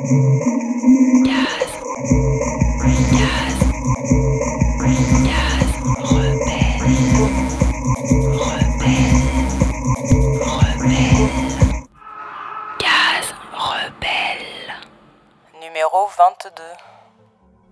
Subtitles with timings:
[0.00, 0.12] Numéro
[16.16, 16.62] 22.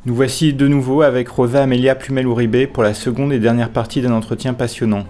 [0.04, 4.12] Nous voici de nouveau avec Rosa Amelia Plumel-Uribe pour la seconde et dernière partie d'un
[4.12, 5.06] entretien passionnant.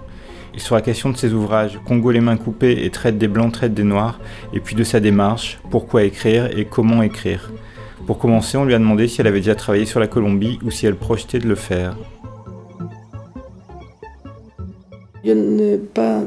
[0.55, 3.75] Il sera question de ses ouvrages Congo les mains coupées et Traite des blancs, traite
[3.75, 4.19] des noirs,
[4.53, 7.51] et puis de sa démarche, pourquoi écrire et comment écrire.
[8.07, 10.71] Pour commencer, on lui a demandé si elle avait déjà travaillé sur la Colombie ou
[10.71, 11.97] si elle projetait de le faire.
[15.25, 16.23] Je n'ai pas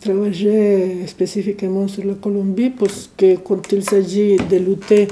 [0.00, 5.08] travaillé spécifiquement sur la Colombie parce que quand il s'agit de lutter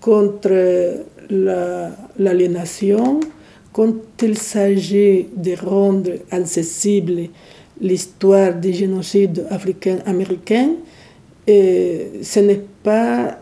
[0.00, 1.02] contre
[2.18, 3.20] l'aliénation,
[3.72, 7.30] quand il s'agit de rendre accessible
[7.80, 10.70] l'histoire du génocide africain-américain,
[11.46, 13.38] ce n'est pas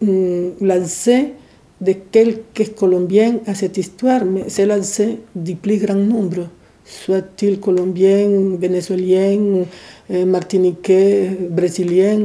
[0.00, 1.34] mm, lancé
[1.80, 6.48] de quelques Colombiens à cette histoire, mais c'est lancé du plus grand nombre,
[6.84, 9.64] soit-il Colombiens, Vénézuéliens,
[10.10, 12.20] euh, Martiniquais, Brésiliens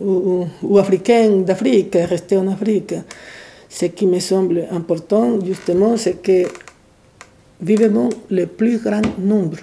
[0.00, 2.94] ou, ou Africains d'Afrique, restés en Afrique.
[3.68, 6.44] Ce qui me semble important, justement, c'est que
[7.60, 9.58] vivement le plus grand nombre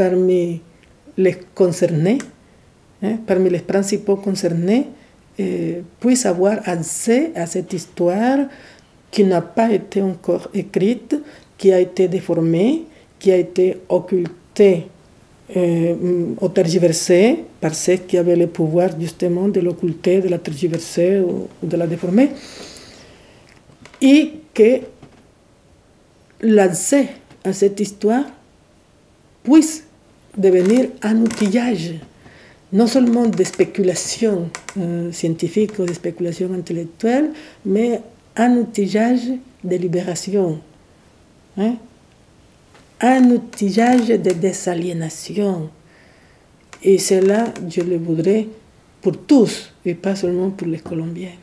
[0.00, 0.62] parmi
[1.18, 2.16] les concernés,
[3.02, 4.86] hein, parmi les principaux concernés,
[5.38, 8.38] eh, puissent avoir accès à cette histoire
[9.10, 11.16] qui n'a pas été encore écrite,
[11.58, 12.84] qui a été déformée,
[13.18, 14.86] qui a été occultée
[15.54, 15.94] euh,
[16.40, 21.48] ou tergiversée par ceux qui avaient le pouvoir justement de l'occulter, de la tergiverser ou
[21.62, 22.30] de la déformer
[24.00, 24.80] et que
[26.40, 27.08] l'accès
[27.44, 28.24] à cette histoire
[29.42, 29.89] puisse
[30.36, 31.94] devenir un outillage,
[32.72, 37.30] non seulement de spéculation euh, scientifique ou de spéculation intellectuelle,
[37.64, 38.00] mais
[38.36, 39.28] un outillage
[39.64, 40.60] de libération,
[41.58, 41.74] hein?
[43.00, 45.70] un outillage de désaliénation.
[46.82, 48.46] Et cela, je le voudrais
[49.02, 51.36] pour tous, et pas seulement pour les Colombiens.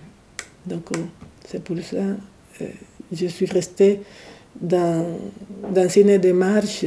[0.65, 1.01] Donc, euh,
[1.47, 1.97] c'est pour ça
[2.61, 2.65] euh,
[3.11, 4.01] je suis restée
[4.59, 5.17] dans,
[5.71, 6.85] dans une démarche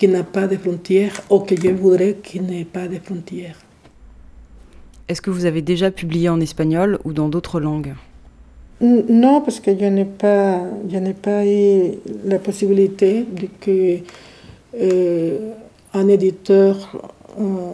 [0.00, 3.58] qui n'a pas de frontières ou que je voudrais qu'il n'ait pas de frontières.
[5.08, 7.92] Est-ce que vous avez déjà publié en espagnol ou dans d'autres langues?
[8.80, 13.98] Non, parce que je n'ai pas, je n'ai pas eu la possibilité de que
[14.80, 15.52] euh,
[15.92, 16.96] un éditeur
[17.38, 17.72] euh,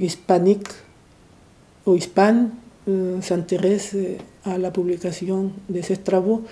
[0.00, 0.68] hispanique
[1.84, 2.50] ou hispane
[2.88, 3.96] euh, s'intéresse
[4.44, 6.44] à la publication de ces travaux.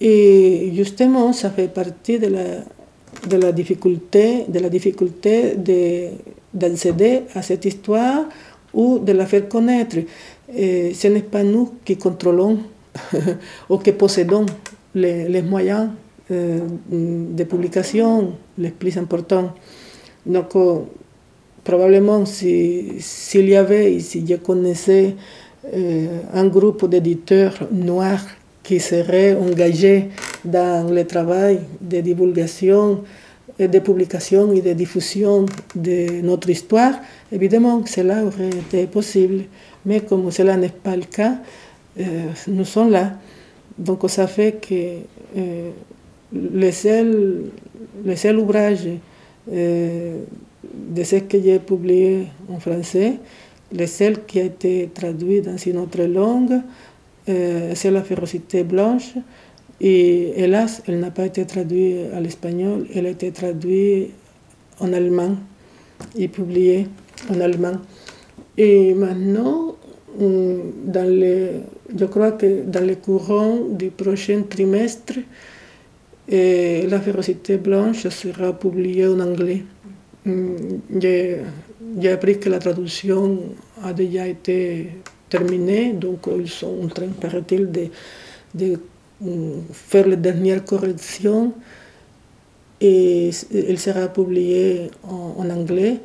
[0.00, 2.64] Et justement, ça fait partie de la,
[3.28, 5.56] de la difficulté, de la difficulté
[6.52, 8.24] d'accéder à cette histoire
[8.72, 9.96] ou de la faire connaître.
[10.54, 12.58] Et ce n'est pas nous qui contrôlons
[13.70, 14.46] ou qui possédons
[14.94, 15.90] les, moyens
[16.30, 19.52] euh, de publication les plus importants.
[20.26, 20.80] Donc, euh,
[21.62, 25.16] probablement, s'il si, y avait, si je connaissais
[25.72, 28.24] euh, un groupe d'éditeurs noirs
[28.62, 30.08] qui seraient engagés
[30.44, 33.02] dans le travail de divulgation,
[33.58, 36.94] et de publication et de diffusion de notre histoire,
[37.30, 39.44] évidemment cela aurait été possible.
[39.86, 41.36] Mais comme cela n'est pas le cas,
[42.00, 42.04] euh,
[42.48, 43.12] nous sommes là.
[43.78, 44.74] Donc ça fait que
[45.36, 45.70] euh,
[46.32, 47.44] le, seul,
[48.04, 48.88] le ouvrage
[49.46, 53.14] de ce que j'ai publié en français,
[53.76, 56.60] le seul qui a été traduit dans une autre langue,
[57.28, 59.14] euh, c'est la férocité blanche.
[59.80, 64.10] Et hélas, elle n'a pas été traduite à l'espagnol, elle a été traduite
[64.80, 65.36] en allemand
[66.16, 66.86] et publiée
[67.30, 67.78] en allemand.
[68.56, 69.76] Et maintenant,
[70.18, 71.48] mm, dans le,
[71.96, 75.14] je crois que dans le courant du prochain trimestre,
[76.32, 79.64] euh, la férocité blanche sera publiée en anglais.
[80.24, 80.56] Mm,
[81.00, 83.40] j'ai appris que la traduction
[83.82, 84.88] a déjà été
[85.28, 87.86] terminée, donc ils sont en train, paraît-il, de,
[88.54, 88.78] de,
[89.72, 91.52] faire les dernières corrections
[92.80, 96.00] et il sera publié en, anglais.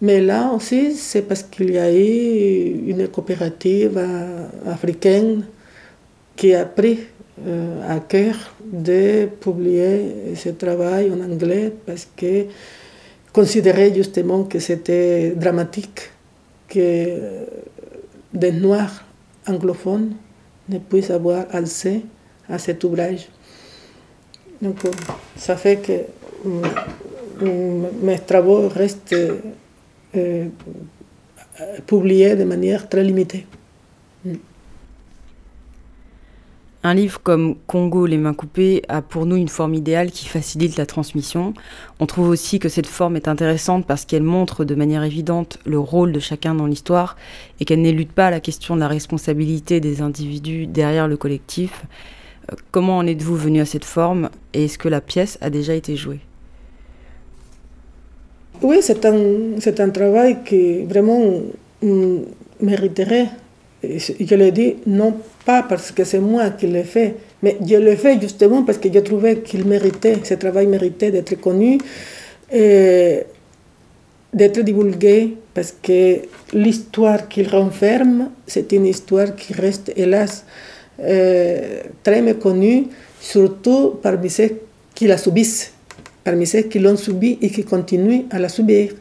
[0.00, 3.98] Mais là aussi, c'est parce qu'il y a eu une coopérative
[4.66, 5.44] africaine
[6.36, 6.98] qui a pris
[7.46, 8.34] euh, à cœur
[8.72, 12.46] de publier ce travail en anglais parce que
[13.32, 16.10] considérait justement que c'était dramatique
[16.68, 17.46] que
[18.32, 19.04] des Noirs
[19.46, 20.12] anglophones
[20.68, 22.02] ne puissent avoir accès
[22.48, 23.28] à cet ouvrage.
[24.62, 24.78] Donc,
[25.36, 25.92] ça fait que
[27.42, 29.14] euh, mes travaux restent
[30.16, 30.48] euh,
[31.86, 33.46] publiés de manière très limitée.
[36.86, 40.76] Un livre comme Congo, les mains coupées a pour nous une forme idéale qui facilite
[40.76, 41.54] la transmission.
[41.98, 45.78] On trouve aussi que cette forme est intéressante parce qu'elle montre de manière évidente le
[45.78, 47.16] rôle de chacun dans l'histoire
[47.58, 51.86] et qu'elle n'élude pas la question de la responsabilité des individus derrière le collectif.
[52.70, 55.96] Comment en êtes-vous venu à cette forme et est-ce que la pièce a déjà été
[55.96, 56.20] jouée?
[58.62, 59.16] Oui, c'est un,
[59.78, 61.40] un travail qui vraiment
[62.60, 63.28] mériterait,
[63.82, 65.14] je le dis, non
[65.44, 68.92] pas parce que c'est moi qui l'ai fait, mais je l'ai fait justement parce que
[68.92, 71.78] je trouvais qu'il méritait, ce travail méritait d'être connu,
[72.52, 73.24] et
[74.32, 76.20] d'être divulgué, parce que
[76.52, 80.44] l'histoire qu'il renferme, c'est une histoire qui reste, hélas,
[81.00, 82.86] euh, très méconnue,
[83.20, 84.50] surtout parmi ceux
[84.94, 85.72] qui la subissent,
[86.22, 88.92] parmi ceux qui l'ont subie et qui continuent à la subir.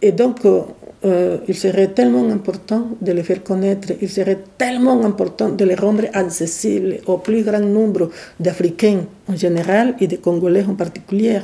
[0.00, 0.62] Et donc, euh,
[1.04, 5.76] euh, il serait tellement important de les faire connaître, il serait tellement important de les
[5.76, 8.10] rendre accessibles au plus grand nombre
[8.40, 11.38] d'Africains en général et de Congolais en particulier.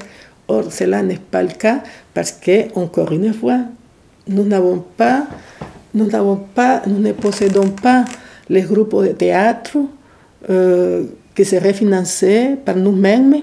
[0.48, 1.82] Or, cela n'est pas le cas
[2.12, 3.60] parce que, encore une fois,
[4.28, 5.26] nous n'avons pas,
[5.94, 8.04] nous n'avons pas, nous ne possédons pas
[8.48, 9.76] les groupes de théâtre
[10.50, 11.04] euh,
[11.34, 13.42] qui seraient financés par nous-mêmes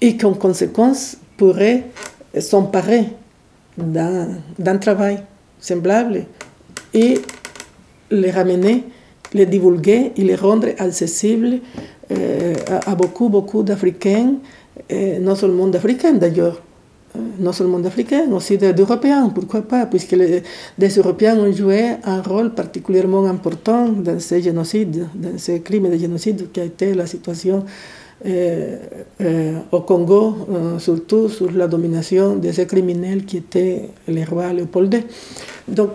[0.00, 1.84] et qui, en conséquence, pourraient
[2.38, 3.04] s'emparer
[3.76, 5.22] d'un travail
[5.58, 6.26] semblable
[6.92, 7.20] et
[8.10, 8.84] les ramener,
[9.32, 11.58] les divulguer et les rendre accessibles
[12.12, 14.34] euh, à, beaucoup, beaucoup d'Africains,
[15.20, 16.60] non seulement d'Africains d'ailleurs,
[17.38, 20.42] non seulement d'Africains, aussi d'Européens, pourquoi pas, puisque les,
[20.98, 26.50] Européens ont joué un rôle particulièrement important dans ces génocides, dans ces crimes de génocide
[26.52, 27.64] qui a été la situation
[28.26, 28.76] euh,
[29.20, 34.52] euh, au Congo, euh, surtout sous la domination de ces criminels qui étaient les rois
[34.52, 35.02] Léopold
[35.68, 35.90] Donc,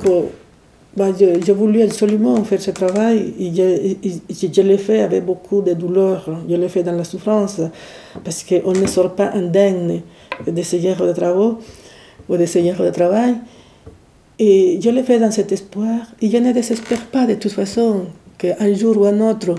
[0.96, 3.34] bah, j'ai voulu absolument faire ce travail.
[3.40, 7.62] Et je, je l'ai fait avec beaucoup de douleur, je l'ai fait dans la souffrance,
[8.24, 10.02] parce qu'on ne sort pas indemne
[10.46, 11.60] de genre de travaux
[12.28, 13.36] ou de genre de travail.
[14.38, 18.06] Et je l'ai fait dans cet espoir, et je ne désespère pas de toute façon
[18.38, 19.56] qu'un jour ou un autre,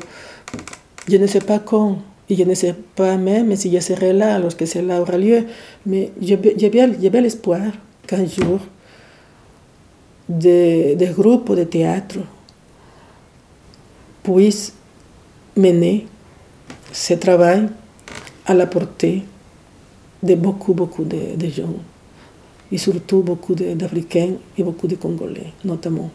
[1.07, 1.99] je ne sais pas quand,
[2.31, 5.45] et je ne sais pas même si je serai là lorsque cela aura lieu,
[5.85, 7.61] mais j'ai bien l'espoir
[8.07, 8.61] qu'un jour,
[10.27, 12.19] des, des groupes de théâtre
[14.23, 14.73] puissent
[15.57, 16.07] mener
[16.93, 17.69] ce travail
[18.47, 19.25] à la portée
[20.23, 21.75] de beaucoup, beaucoup de, gens,
[22.71, 26.11] et surtout beaucoup d'Africains et beaucoup de Congolais, notamment.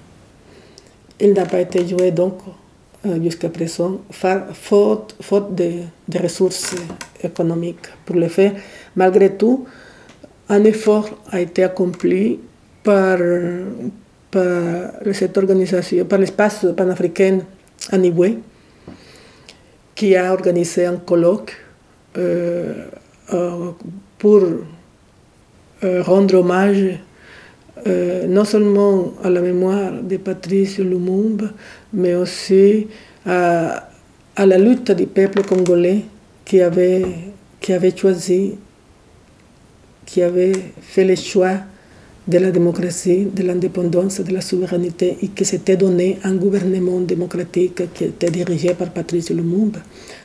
[1.20, 2.40] Il n'a pas été joué donc
[3.06, 5.16] euh, jusqu'à présent, faute,
[5.56, 6.76] de, ressources
[7.24, 8.54] économiques pour le faire.
[8.96, 9.66] Malgré tout,
[10.50, 12.40] un effort a été accompli
[12.84, 13.18] par,
[15.14, 17.40] cette organisation, par l'espace panafricain
[17.94, 18.38] Nibué,
[19.96, 21.56] qui a organisé un colloque
[22.18, 22.86] euh,
[24.18, 24.42] pour
[25.84, 27.00] rendre hommage
[27.86, 31.46] non seulement à la mémoire de Patrice Lumumba,
[31.94, 32.88] mais aussi
[33.26, 33.90] à,
[34.36, 36.04] à, la lutte du peuple congolais
[36.46, 37.06] qui avait,
[37.60, 38.56] qui avait choisi,
[40.06, 41.58] qui avait fait le choix
[42.28, 47.94] de la démocratie, de l'indépendance, de la souveraineté et qui s'était donné un gouvernement démocratique
[47.94, 49.80] qui était dirigé par Patrice Lumumba.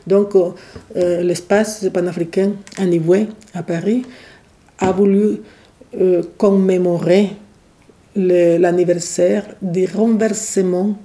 [0.06, 4.02] Donc euh, l'espace panafricain à Nivoué, à Paris,
[4.78, 5.40] a voulu
[5.94, 7.30] euh, commémorer
[8.16, 10.98] l'anniversaire du renversement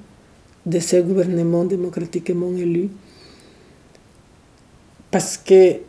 [0.66, 2.90] de ce gouvernement démocratiquement élu.
[5.12, 5.82] Parce qu'il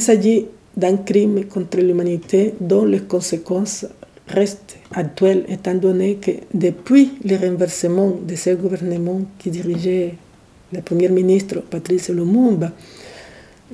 [0.00, 0.46] s'agit
[0.80, 3.86] d'un crime contre l'humanité dont les conséquences
[4.28, 10.14] restent actuelles, étant donné que depuis le renversement de ce gouvernement qui dirigeait
[10.72, 12.72] le Premier ministre Patrice Lumumba,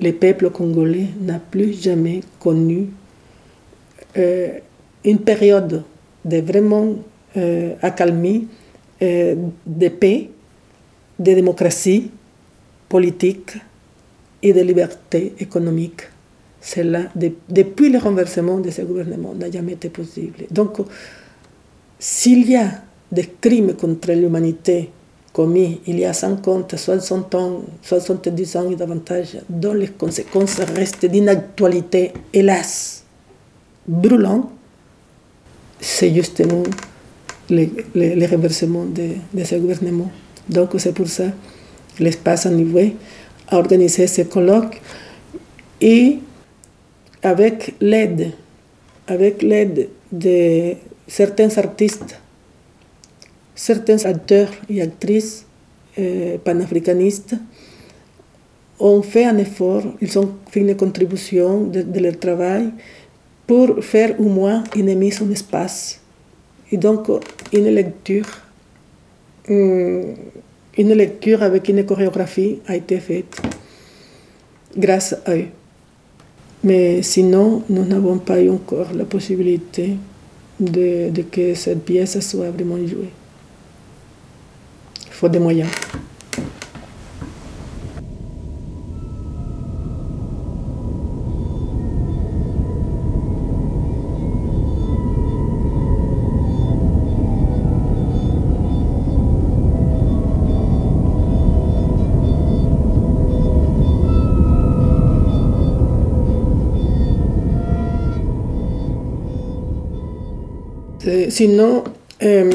[0.03, 2.89] le peuple congolais n'a plus jamais connu
[4.17, 4.49] euh,
[5.05, 5.85] une période
[6.25, 6.97] de vraiment
[7.37, 8.49] euh, accalmie
[9.03, 10.31] euh, de paix,
[11.19, 12.11] de démocratie
[12.89, 13.53] politique
[14.43, 16.03] et de liberté économique.
[16.67, 17.03] Cela,
[17.49, 20.47] depuis le renversement de ce gouvernement, n'a jamais été possible.
[20.51, 20.79] Donc,
[21.97, 22.69] s'il y a
[23.13, 24.91] des crimes contre l'humanité
[25.33, 31.07] commis il y a 50, 60 ans, 70 ans et davantage, dont les conséquences restent
[31.07, 33.05] d'une actualité, hélas,
[33.87, 34.51] brûlante,
[35.81, 36.65] c'est justement
[37.49, 40.11] les, les, reversements de, de, ce gouvernement.
[40.49, 41.27] Donc c'est pour ça
[41.97, 42.81] que l'espace niveau
[43.47, 44.81] a organisé ce colloque
[45.81, 46.19] et
[47.23, 48.33] avec l'aide,
[49.07, 50.75] avec l'aide de
[51.07, 52.19] certains artistes
[53.57, 55.47] certains acteurs et actrices
[55.99, 57.35] euh, panafricanistes
[58.79, 62.71] ont fait un effort, ils ont fait une contribution de, leur travail
[63.47, 66.01] pour faire au moins une mise en espace.
[66.71, 67.09] Et donc,
[67.53, 68.27] une lecture,
[69.49, 70.13] euh,
[70.77, 73.41] une lecture avec une chorégraphie a été faite
[74.77, 75.49] grâce à eux.
[76.67, 79.97] Mais sinon, nous n'avons pas eu encore la possibilité
[80.59, 83.13] de, de que cette pièce soit vraiment jouée.
[85.07, 85.71] Il faut des moyens.
[111.29, 111.85] Sinon,
[112.25, 112.51] euh,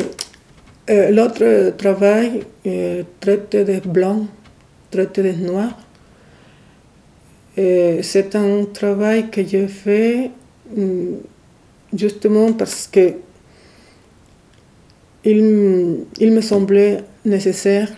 [0.90, 4.28] euh, l'autre travail, euh, traite des blancs,
[4.90, 5.78] traite des noirs,
[7.56, 10.32] c'est un travail que fais
[10.76, 11.14] mm,
[11.94, 13.14] justement parce que
[15.24, 17.90] il, il me semblait nécessaire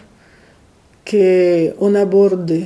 [1.09, 2.59] qu'on aborde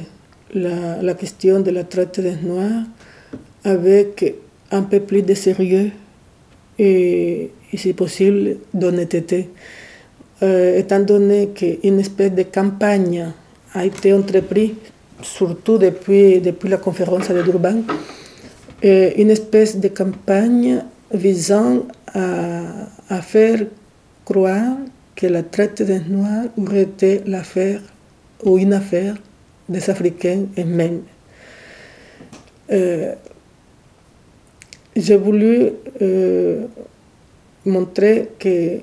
[0.54, 2.84] la, la, question de la traite des noirs
[3.64, 4.36] avec
[4.72, 5.92] un peu plus de sérieux
[6.80, 9.50] et, et si possible d'honnêteté,
[10.44, 13.32] euh, étant donné qu'une espèce de campagne
[13.74, 14.72] a été entreprise,
[15.22, 17.82] surtout depuis, depuis la conférence de Durban,
[18.84, 23.60] une espèce de campagne visant à, faire
[24.26, 24.78] croire
[25.16, 27.82] que la traite des Noirs aurait été l'affaire
[28.44, 29.16] ou une affaire
[29.68, 31.02] des Africains eux-mêmes.
[32.72, 33.14] Euh,
[34.96, 35.72] j'ai voulu
[37.68, 38.80] montrer que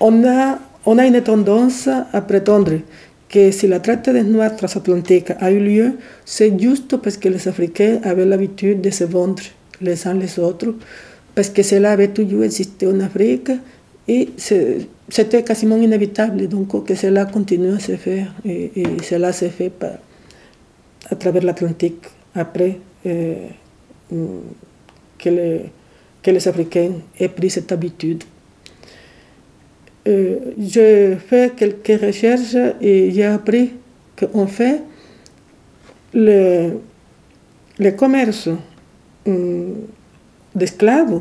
[0.00, 2.80] on a, on a prétendre
[3.28, 5.92] que si la traite des Noirs transatlantique a eu lieu,
[6.24, 9.42] c'est juste parce que les Africains avaient l'habitude de se vendre
[9.80, 10.74] les uns les autres,
[11.34, 13.50] parce que cela avait toujours existé en Afrique
[14.06, 18.70] et c'était quasiment inévitable donc que cela continue à se faire et,
[19.02, 19.72] cela s'est fait
[21.10, 23.34] à travers l'Atlantique après euh,
[25.18, 25.60] que les
[26.24, 28.24] que les Africains aient pris cette habitude.
[30.08, 33.72] Euh, j'ai fait quelques recherches et j'ai appris
[34.16, 34.82] qu'en fait,
[36.14, 36.78] le,
[37.78, 38.48] le commerce
[39.28, 39.68] euh,
[40.54, 41.20] d'esclaves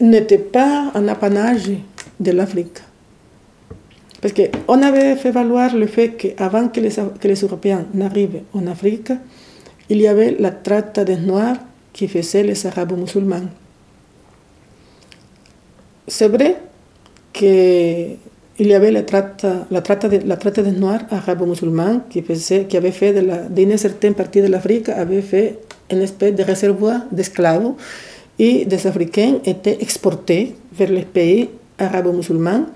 [0.00, 1.70] n'était pas un apanage
[2.20, 2.78] de l'Afrique.
[4.20, 8.66] Parce qu'on avait fait valoir le fait qu'avant que les, que les Européens n'arrivent en
[8.66, 9.12] Afrique,
[9.88, 11.56] il y avait la traite des Noirs
[11.96, 13.48] qui faisaient les arabo-musulmans.
[16.06, 16.56] C'est vrai
[17.32, 18.18] qu'il
[18.58, 23.14] y avait la traite, la traite, la traite des Noirs arabo-musulmans qui, qui avait fait
[23.50, 25.58] d'une certaine partie de l'Afrique, avait fait
[25.90, 27.72] une espèce de réservoir d'esclaves
[28.38, 31.48] et des Africains étaient exportés vers les pays
[31.78, 32.66] arabo-musulmans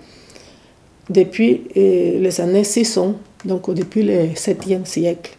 [1.11, 5.37] depuis euh, les années 600, donc depuis le 7e siècle.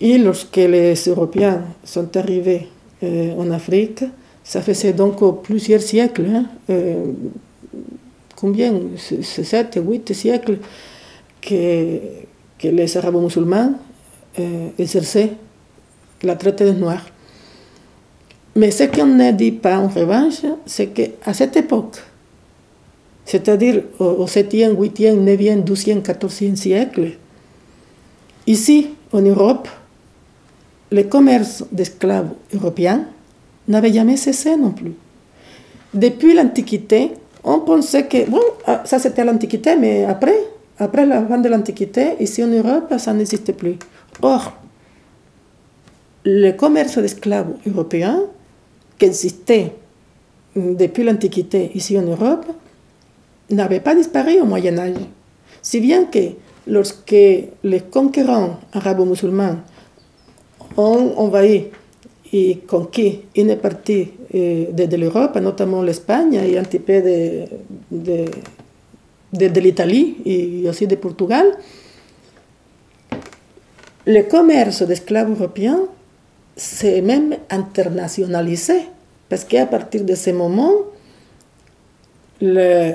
[0.00, 2.68] Et lorsque les Européens sont arrivés
[3.02, 4.04] euh, en Afrique,
[4.44, 7.12] ça faisait donc plusieurs siècles, hein, euh,
[8.36, 10.58] combien 7, 8 siècles
[11.40, 11.98] que,
[12.58, 13.72] que les arabo-musulmans
[14.38, 15.32] euh, exerçaient
[16.22, 17.06] la traite des Noirs.
[18.54, 21.96] Mais ce qu'on ne dit pas en revanche, c'est qu'à cette époque,
[23.24, 27.12] c'est-à-dire au 7e, 8e, 9e, 12e, 14e siècle,
[28.46, 29.68] ici en Europe,
[30.90, 33.06] le commerce d'esclaves européens
[33.68, 34.94] n'avait jamais cessé non plus.
[35.92, 37.12] Depuis l'Antiquité,
[37.42, 40.36] on pensait que, bon, ah, ça c'était l'Antiquité, mais après,
[40.78, 43.76] après la fin de l'Antiquité, ici en Europe, ça n'existait plus.
[44.22, 44.52] Or,
[46.24, 48.22] le commerce d'esclaves européens,
[48.98, 49.72] qui existait
[50.54, 52.46] depuis l'Antiquité ici en Europe,
[53.50, 54.96] n'avait pas disparu au Moyen Âge.
[55.62, 56.30] Si bien que
[56.66, 59.56] lorsque les conquérants arabo-musulmans
[60.76, 61.66] ont envahi.
[62.32, 67.44] Et conquis une partie euh, de, de l'Europe, notamment l'Espagne et un petit peu de,
[69.32, 71.46] de, de l'Italie et aussi de Portugal,
[74.06, 75.80] le commerce d'esclaves européens
[76.56, 78.80] s'est même internationalisé,
[79.28, 80.72] parce qu'à partir de ce moment,
[82.40, 82.92] le,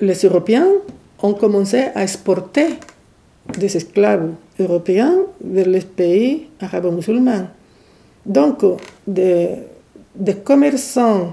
[0.00, 0.68] les Européens
[1.22, 2.68] ont commencé à exporter
[3.58, 7.48] des esclaves européens vers les pays arabo-musulmans.
[8.24, 8.62] Donc,
[9.06, 9.56] des,
[10.44, 11.32] commerçants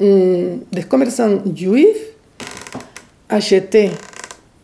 [0.00, 2.14] hum, des commerçants juifs
[3.28, 3.90] achetaient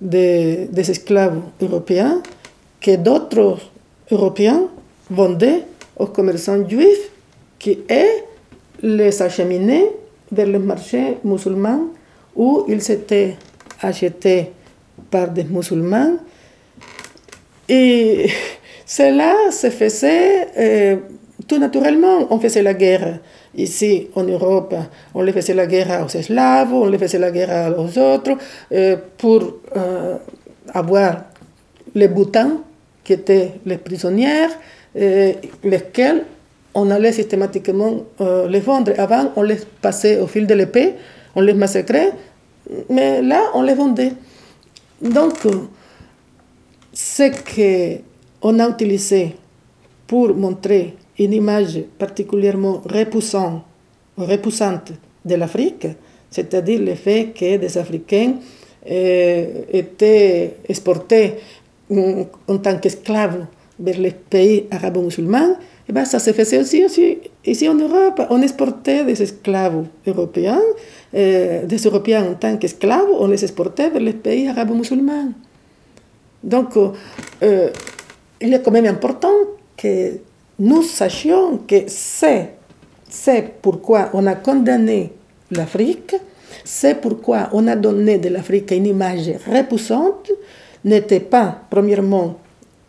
[0.00, 2.23] des, esclaves européens
[2.81, 3.59] que d'autres
[4.11, 4.69] Européens
[5.11, 5.62] vendaient
[5.97, 7.11] aux commerçants juifs
[7.59, 7.78] qui,
[8.83, 9.90] les acheminaient
[10.31, 11.88] vers le marché musulman
[12.35, 13.37] où ils étaient
[13.81, 14.52] achetés
[15.25, 16.18] des musulmans.
[17.68, 18.28] Et
[18.85, 20.96] cela se faisait euh,
[21.49, 22.28] tout naturellement.
[22.30, 23.18] On faisait la guerre
[23.56, 24.75] ici en Europe.
[25.14, 28.37] On les faisait la guerre aux esclaves, on les faisait la guerre aux autres
[28.73, 29.42] euh, pour
[29.76, 30.16] euh,
[30.73, 31.25] avoir
[31.94, 32.58] les boutins
[33.02, 34.50] qui étaient les prisonnières,
[35.62, 36.25] lesquels
[36.75, 38.02] on allait systématiquement
[38.49, 38.92] les vendre.
[38.99, 40.94] Avant, on les passait au fil de l'épée,
[41.37, 42.11] on les massacrait,
[42.90, 44.12] mais là, on les vendait.
[45.00, 45.34] Donc,
[46.92, 48.00] ce
[48.40, 49.36] qu'on a utilisé
[50.06, 53.62] pour montrer une image particulièrement repoussante,
[55.24, 55.88] de l'Afrique,
[56.30, 58.34] c'est-à-dire le fait que des Africains
[58.88, 61.34] euh, étaient exportés
[61.90, 63.46] en tant qu'esclaves
[63.78, 65.56] vers les pays arabo-musulmans,
[65.88, 68.20] et eh ben, ça se faisait aussi, ici en Europe.
[68.30, 70.60] On exportait des esclaves européens,
[71.16, 75.32] euh, des Européens en tant qu'esclaves, on les exportait vers les pays arabo-musulmans.
[76.42, 76.90] Donc, euh,
[77.42, 77.70] euh,
[78.40, 79.32] il est quand même important
[79.76, 80.18] que
[80.58, 82.54] nous sachions que c'est,
[83.08, 85.12] c'est pourquoi on a condamné
[85.50, 86.14] l'Afrique,
[86.64, 90.30] c'est pourquoi on a donné de l'Afrique une image repoussante,
[90.85, 92.38] n'était pas, premièrement,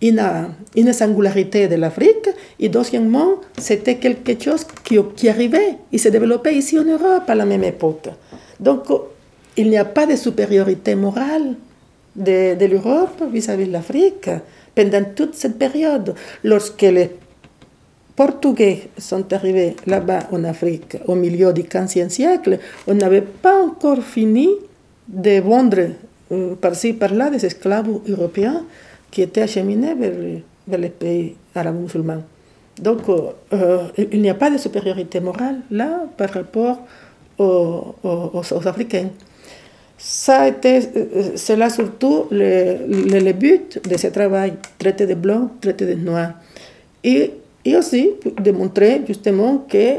[0.01, 6.77] une, singularité de l'Afrique, et deuxièmement, c'était quelque chose qui, arrivait, il se développait ici
[6.77, 8.10] en Europe à la même époque.
[8.60, 8.86] Donc,
[9.56, 11.56] il n'y a pas de supériorité morale
[12.16, 14.30] de, de l'Europe vis-à-vis de l'Afrique
[14.75, 16.13] pendant toute cette période.
[16.44, 17.10] Lorsque les
[18.16, 24.04] Portugais sont arrivés là-bas en Afrique au milieu du XVe siècle, on n'avait pas encore
[24.04, 24.50] fini
[25.08, 25.90] de vendre
[26.31, 28.64] euh, par-ci par-là des esclaves européens
[29.11, 32.24] qui étaient acheminés vers, les pays arabes musulmans.
[32.79, 36.79] Donc, euh, il n'y a pas de supériorité morale là par rapport
[37.37, 39.09] aux, aux Africains.
[39.98, 40.81] Ça été,
[41.35, 42.85] c'est là surtout le,
[43.20, 46.33] le, but de ce travail, traiter de blancs, traiter de noirs.
[47.03, 47.31] Et,
[47.65, 49.96] et aussi démontrer justement que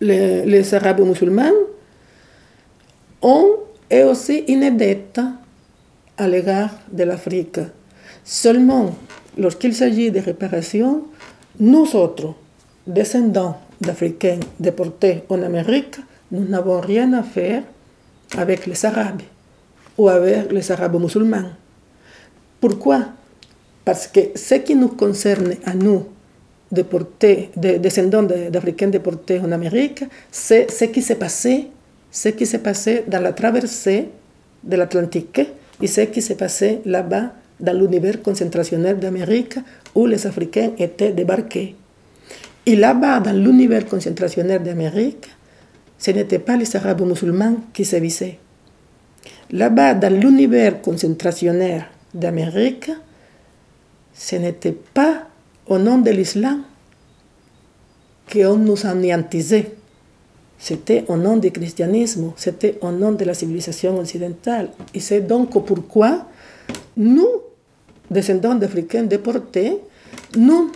[0.00, 1.52] les, les Arabes musulmans
[3.20, 3.50] ont
[3.90, 5.20] et aussi une dette
[6.18, 7.60] à l'égard de l'Afrique.
[8.24, 8.94] Seulement,
[9.38, 11.04] lorsqu'il s'agit de réparation,
[11.60, 12.34] nous autres,
[12.86, 15.96] descendants d'Africains déportés en Amérique,
[16.32, 17.62] nous n'avons rien à faire
[18.36, 19.22] avec les Arabes
[19.96, 21.50] ou avec les Arabes musulmans.
[22.60, 23.06] Pourquoi?
[23.84, 26.04] Parce que ce qui nous concerne à nous,
[26.70, 31.68] déportés, des descendants d'Africains déportés en Amérique, c'est ce qui s'est passé,
[32.10, 34.08] ce qui s'est passé dans la traversée
[34.62, 35.40] de l'Atlantique
[35.80, 39.58] et ce qui s'est passé là-bas dans l'univers concentrationnel d'Amérique
[39.94, 41.74] où les Africains étaient débarqués.
[42.66, 45.28] Et là-bas, dans l'univers concentrationnel d'Amérique,
[45.98, 48.38] ce n'était pas les Arabes musulmans qui sévissaient.
[49.50, 52.90] Là-bas, dans l'univers concentrationnel d'Amérique,
[54.12, 55.28] ce n'était pas
[55.66, 56.62] au nom de l'islam
[58.30, 59.77] qu'on nous anéantisait.
[60.58, 64.70] C'était au nom du christianisme, c'était au nom de la civilisation occidentale.
[64.92, 66.26] Et c'est donc pourquoi
[66.96, 67.28] nous,
[68.10, 69.78] descendants d'Africains déportés,
[70.36, 70.72] nous,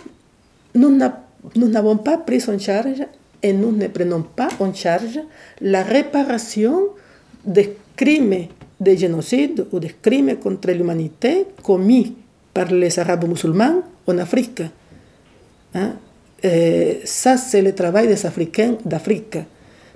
[0.73, 3.03] nous n'avons pas pris en charge
[3.41, 5.19] et nous ne prenons pas en charge
[5.59, 6.87] la réparation
[7.45, 8.47] des crimes
[8.79, 12.15] de génocide ou des crimes contre l'humanité commis
[12.53, 14.63] par les Arabes musulmans en Afrique.
[15.75, 15.93] Hein?
[17.03, 19.37] ça, c'est le travail des Africains d'Afrique.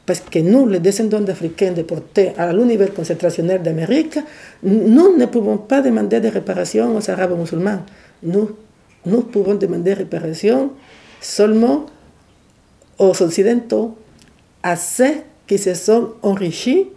[0.08, 4.17] Parce que nous, les descendants d'Africains déportés à l'univers concentrationnel d'Amérique,
[4.63, 7.82] nous ne pouvons pas demander de réparation aux Arabes musulmans.
[8.24, 8.52] Nous,
[9.06, 10.72] nous pouvons demander réparation
[11.20, 11.88] seulement
[12.98, 13.98] aux Occidentaux,
[14.63, 15.15] à ceux
[15.46, 16.88] qui se sont enrichis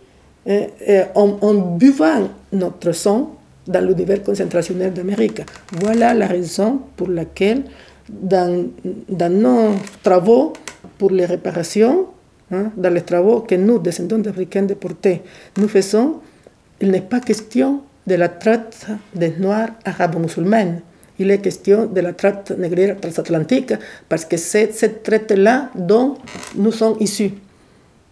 [0.46, 5.42] eh, eh, en, buvant notre sang dans l'univers concentrationnel d'Amérique.
[5.80, 7.64] Voilà la raison pour laquelle,
[8.08, 8.70] dans
[9.32, 10.52] nos travaux
[10.96, 12.06] pour les réparations,
[12.52, 15.22] hein, dans les travaux que nous, descendants d'Africains déportés,
[15.56, 16.20] nous faisons,
[16.80, 20.80] il n'est pas question de la traite des Noirs arabo-musulmans
[21.20, 23.74] il est question de la traite négrière transatlantique
[24.08, 26.16] parce que c'est cette traite-là dont
[26.56, 27.32] nous sommes issus.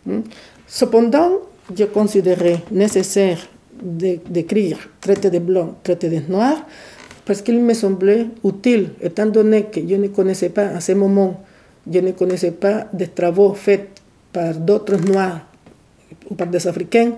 [0.04, 0.20] Hmm?
[0.66, 1.30] Cependant,
[1.74, 3.38] je considérais nécessaire
[3.82, 6.58] d'écrire traité des blancs, traité des noirs,
[7.24, 11.42] parce qu'il me semblait utile, étant donné que je ne connaissais pas à ce moment,
[11.90, 13.97] je ne connaissais pas des travaux faits
[14.32, 15.40] par d'autres Noirs
[16.30, 17.12] ou par des Africains.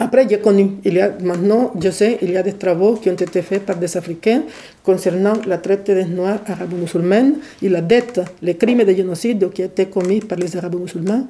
[0.00, 3.14] Après, j'ai connu, il y maintenant, je sais, il y a des travaux qui ont
[3.14, 4.42] été faits par des Africains
[4.82, 9.66] concernant la traite des Noirs arabo-musulmans et la dette, les crimes de génocide qui ont
[9.66, 11.28] été commis par les arabo-musulmans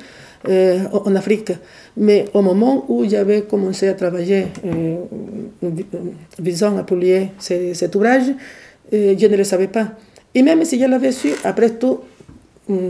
[0.49, 1.53] euh, en Afrique.
[1.99, 4.97] Mais au moment où j'avais commencé à travailler euh,
[6.39, 8.33] visant à publier cet ouvrage,
[8.95, 9.89] euh, je ne le savais pas.
[10.35, 12.01] Et même si je l'avais su, après tout,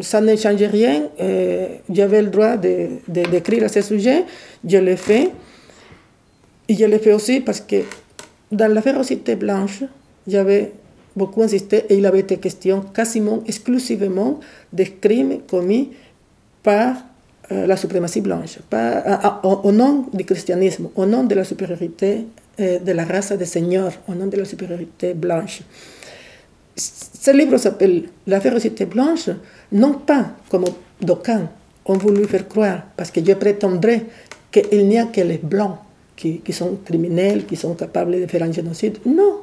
[0.02, 1.02] ça ne changeait rien.
[1.90, 4.24] J'avais le droit d'écrire de, d'écrire à ce sujet.
[4.66, 5.30] Je l'ai fait.
[6.68, 7.82] Et je l'ai fait aussi parce que
[8.50, 9.82] dans la férocité blanche,
[10.26, 10.72] j'avais
[11.16, 14.40] beaucoup insisté et il avait été question quasiment exclusivement
[14.72, 15.90] des crimes commis
[16.62, 16.96] par
[17.52, 22.24] euh, la suprématie blanche, pas, au, nom du christianisme, au nom de la supériorité
[22.58, 25.60] euh, de la race des seigneurs, au nom de la supériorité blanche.
[26.76, 29.30] Ce livre s'appelle La férocité blanche,
[29.72, 30.64] non pas comme
[31.00, 31.48] d'aucuns
[31.86, 34.06] ont voulu faire croire, parce que je prétendrais
[34.50, 35.76] qu'il n'y a que les blancs
[36.16, 38.98] qui, sont criminels, qui sont capables de faire un génocide.
[39.04, 39.40] Non.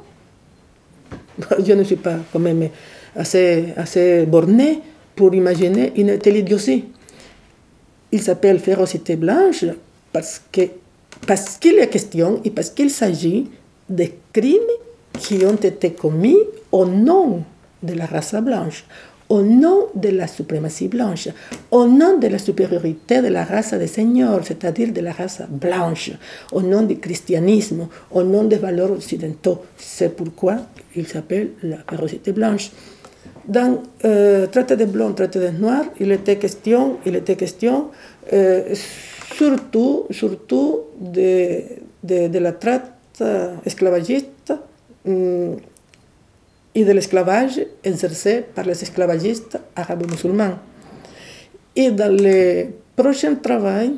[1.64, 2.68] Je ne suis pas quand même
[3.14, 4.80] assez, assez borné
[5.14, 6.86] pour imaginer une telle idiotie.
[8.10, 9.64] Il s'appelle férocité blanche
[10.12, 10.62] parce que
[11.26, 13.48] parce qu'il est question et parce qu'il s'agit
[13.88, 14.58] de crimes
[15.18, 16.38] qui ont été commis
[16.70, 17.42] au nom
[17.82, 18.84] de la race blanche,
[19.28, 21.28] au nom de la suprématie blanche,
[21.70, 26.10] au nom de la supériorité de la race des seigneurs, c'est-à-dire de la race blanche,
[26.52, 29.62] au nom du christianisme, au nom des valeurs occidentaux.
[29.78, 30.56] C'est pourquoi
[30.94, 32.70] il s'appelle la férocité blanche.
[33.48, 37.88] Dans euh, Traité des Blancs, Traité des Noirs, il était question, il était question
[38.32, 38.74] euh,
[39.34, 42.82] surtout, surtout de, la traite
[43.64, 44.31] esclavagiste um,
[45.06, 50.58] et de l'esclavage exercé par les esclavagistes arabo-musulmans.
[51.74, 53.94] Et dans le prochain travail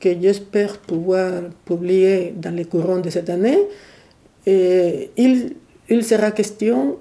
[0.00, 1.32] que j'espère pouvoir
[1.64, 3.58] publier dans les courants de cette année,
[4.46, 5.54] et il,
[5.88, 6.98] il sera question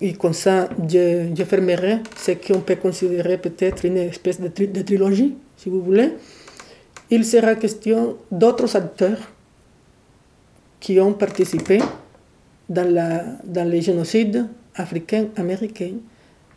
[0.00, 4.48] et comme ça, je, fermerai ce qu'on peut considérer peut-être une espèce de,
[4.82, 6.12] trilogie, si vous voulez.
[7.10, 9.18] Il sera question d'autres acteurs
[10.80, 11.78] qui ont participé
[12.68, 15.94] dans, la, dans les génocides africains-américains.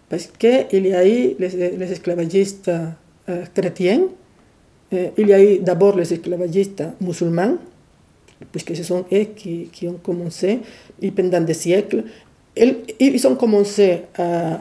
[0.09, 4.01] Parce qu'il y a eu les, les esclavagistes euh, chrétiens,
[4.93, 7.57] euh, il y a eu d'abord les esclavagistes musulmans,
[8.51, 10.59] puisque ce sont eux qui, qui, ont commencé,
[11.01, 12.03] et pendant des siècles,
[12.99, 14.59] ils ont commencé à,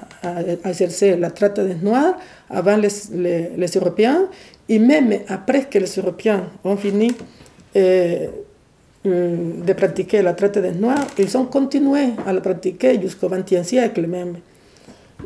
[0.64, 2.16] exercer la traite des Noirs
[2.50, 2.88] avant les,
[3.56, 4.28] les, Européens,
[4.68, 7.10] et même après que les Européens ont fini
[7.74, 8.26] euh,
[9.08, 14.06] de pratiquer la traite des Noirs, ils ont continué à la pratiquer jusqu'au XXe siècle
[14.06, 14.36] même.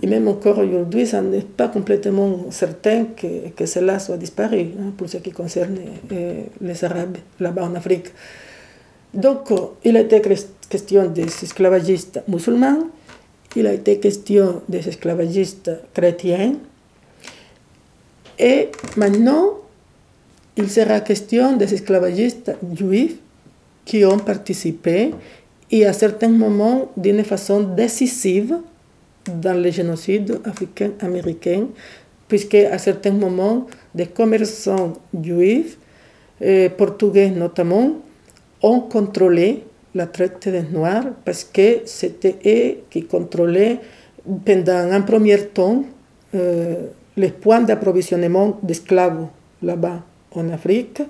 [0.01, 4.92] Et même encore aujourd'hui, ça n'est pas complètement certain que, que cela soit disparu hein,
[4.97, 5.77] pour ce qui concerne
[6.12, 8.07] euh, les Arabes là-bas en Afrique.
[9.12, 9.51] Donc,
[9.85, 10.23] il a été
[10.68, 12.88] question des esclavagistes musulmans,
[13.55, 16.55] il a été question des esclavagistes chrétiens,
[18.38, 19.59] et maintenant,
[20.57, 23.16] il sera question des esclavagistes juifs
[23.85, 25.12] qui ont participé
[25.71, 28.59] et à certains moments d'une façon décisive
[29.29, 31.68] dans le génocide africain-américain,
[32.29, 34.92] puisque à certains moments, des commerçants
[35.23, 35.79] juifs,
[36.42, 37.92] euh, portugais notamment,
[38.62, 39.64] ont contrôlé
[39.95, 43.79] la traite des Noirs parce que c'était eux qui contrôlaient
[44.45, 45.85] pendant un premier temps
[46.35, 49.27] euh, les points d'approvisionnement d'esclaves
[49.62, 50.03] là-bas
[50.35, 51.03] en Afrique.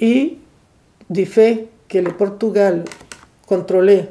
[0.00, 0.36] Et
[1.14, 2.84] du fait que le Portugal
[3.46, 4.08] contrôlait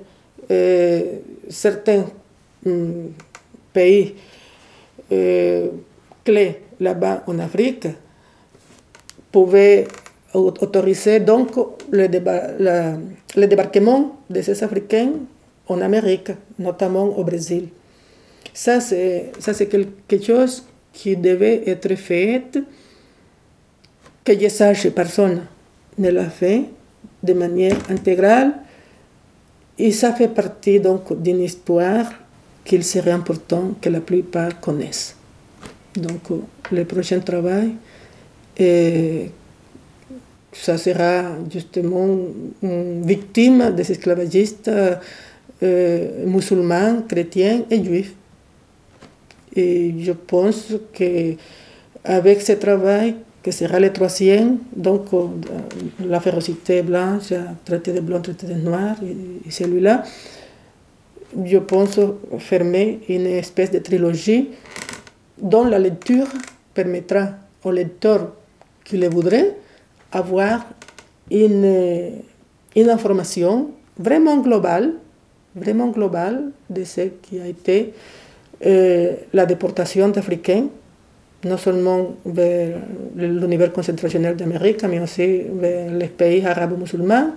[0.49, 1.01] euh,
[1.49, 2.05] certains
[2.65, 3.11] hum,
[3.73, 4.15] pays
[5.11, 5.67] euh,
[6.23, 7.87] clés là-bas en Afrique,
[9.31, 9.85] pouvait
[10.33, 11.51] autoriser donc
[11.91, 15.11] le, le, débarquement de ces Africains
[15.67, 17.67] en Amérique, notamment au Brésil.
[18.53, 19.31] Ça, c'est
[19.69, 22.59] quelque chose qui devait être fait,
[24.23, 25.41] que je sache, personne
[25.97, 26.63] ne l'a fait
[27.23, 28.53] de manière intégrale,
[29.79, 32.11] et ça fait partie donc d'une histoire
[32.63, 35.15] qu'il serait important que la plupart connaissent.
[35.95, 36.21] Donc,
[36.71, 37.71] le prochain travail
[38.57, 39.31] est
[40.53, 42.07] ça sera justement
[42.61, 48.13] une victime des esclavagistes euh, musulmans, chrétiens et juifs.
[49.55, 55.27] Et je pense qu'avec ce travail, que sera le troisième, donc euh,
[56.05, 57.33] la férocité blanche,
[57.65, 60.03] traité de blanc, traité de noir, et, celui-là,
[61.45, 61.99] je pense
[62.39, 64.49] fermer une espèce de trilogie
[65.41, 66.27] dont la lecture
[66.73, 67.31] permettra
[67.63, 68.31] au lecteur
[68.85, 69.57] qui le voudrait
[70.11, 70.65] avoir
[71.29, 72.11] une,
[72.75, 74.93] une information vraiment globale,
[75.55, 77.93] vraiment globale de ce qui a été
[78.65, 80.67] euh, la déportation d'Africains,
[81.45, 82.77] non seulement vers
[83.15, 87.31] l'univers concentrationnel d'Amérique, mais aussi vers les pays arabes musulmans,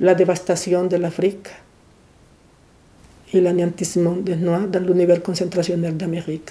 [0.00, 1.48] la dévastation de l'Afrique
[3.32, 6.50] et l'anéantissement des Noirs dans l'univers concentrationnel d'Amérique.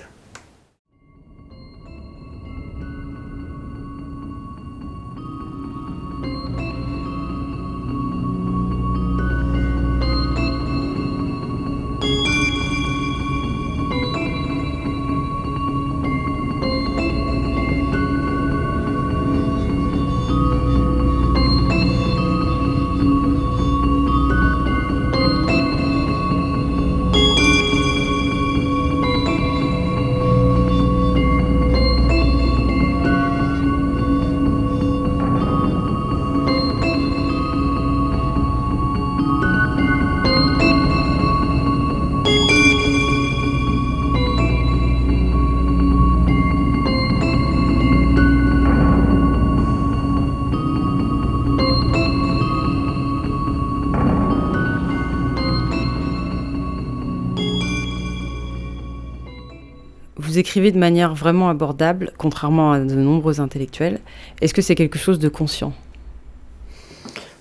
[60.60, 64.00] De manière vraiment abordable, contrairement à de nombreux intellectuels.
[64.42, 65.72] Est-ce que c'est quelque chose de conscient?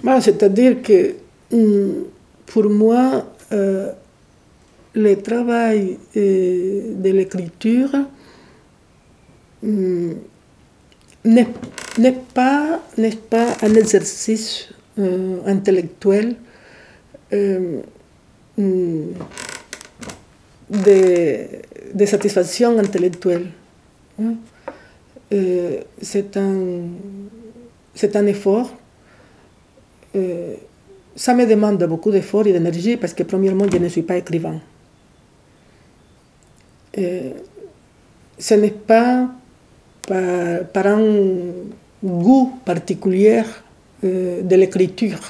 [0.05, 1.15] Bah, C'est-à-dire que
[1.53, 2.05] hum,
[2.47, 3.91] pour moi, euh,
[4.95, 7.91] le travail euh, de l'écriture
[9.65, 10.15] hum,
[11.25, 11.49] n'est
[12.33, 12.81] pas,
[13.29, 14.69] pas un exercice
[15.01, 16.37] euh, intellectuel
[17.33, 17.83] hum,
[20.71, 23.47] de, satisfaction intellectuelle.
[25.33, 28.71] Euh, c'est un, effort.
[30.17, 30.55] Euh,
[31.15, 34.61] ça me demande beaucoup d'efforts et d'énergie parce que premièrement, je ne suis pas écrivain.
[36.99, 37.31] Euh,
[38.39, 39.29] ce n'est pas
[40.07, 41.05] par, par, un
[42.03, 43.43] goût particulier
[44.03, 45.21] de l'écriture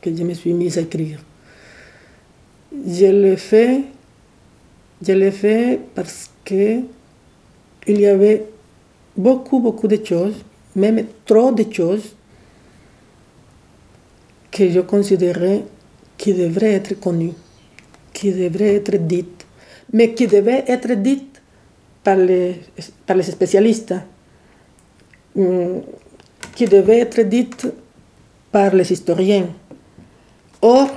[0.00, 1.20] que je me suis mise à écrire.
[2.72, 3.82] Je le fais
[5.02, 6.80] je l'ai fait parce que
[7.86, 8.44] il y avait
[9.16, 10.34] beaucoup, beaucoup de choses,
[10.76, 12.14] même trop de choses,
[14.50, 15.64] que je considérais
[16.16, 17.32] qui devraient être connues,
[18.12, 19.46] qui devraient être dites,
[19.92, 21.40] mais qui devaient être dites
[22.02, 22.60] par les,
[23.06, 23.94] par les spécialistes,
[25.34, 25.78] mm,
[26.54, 27.66] qui devaient être dites
[28.50, 29.46] par les historiens.
[30.60, 30.88] Or,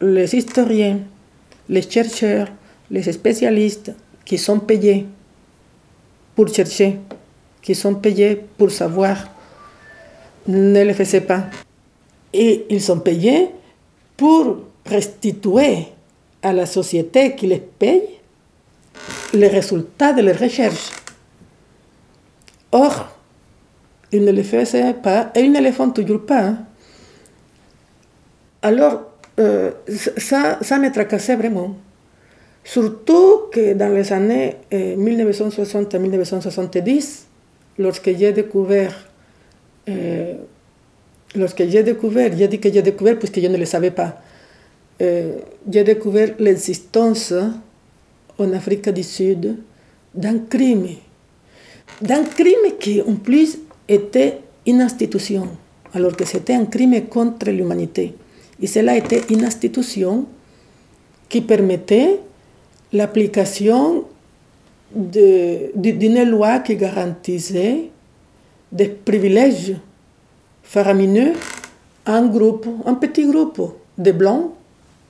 [0.00, 1.00] les historiens,
[1.68, 2.48] les chercheurs,
[2.90, 3.92] les spécialistes
[4.24, 5.06] qui sont payés
[6.34, 6.98] pour chercher,
[7.62, 9.16] qui sont payés pour savoir,
[10.46, 11.44] ne le faisaient pas.
[12.32, 13.48] Et ils sont payés
[14.16, 15.88] pour restituer
[16.42, 18.02] à la société qui les paye
[19.32, 20.90] les résultats de leurs recherches.
[22.72, 23.08] Or,
[24.12, 26.40] ils ne le faisaient pas et ils ne le font toujours pas.
[26.40, 26.58] Hein.
[28.62, 29.02] Alors,
[29.38, 29.72] euh,
[30.16, 31.76] ça, ça me tracassait vraiment.
[32.66, 37.26] Surtout que dans les années 1960 à 1970,
[37.78, 38.92] lorsque j'ai découvert,
[39.88, 40.34] euh,
[41.36, 44.20] lorsque j'ai découvert, j'ai dit que j'ai découvert puisque je ne le savais pas,
[45.00, 45.36] euh,
[45.70, 47.32] j'ai découvert l'existence
[48.36, 49.58] en Afrique du Sud
[50.12, 50.88] d'un crime,
[52.02, 55.46] d'un crime qui en plus était une institution,
[55.94, 58.14] alors que c'était un crime contre l'humanité.
[58.60, 60.26] Et cela était une institution
[61.28, 62.18] qui permettait
[62.96, 64.04] l'application
[64.94, 67.90] d'une loi qui garantissait
[68.72, 69.74] des privilèges
[70.62, 71.32] faramineux
[72.04, 73.60] à un groupe, un petit groupe
[73.98, 74.52] de blancs,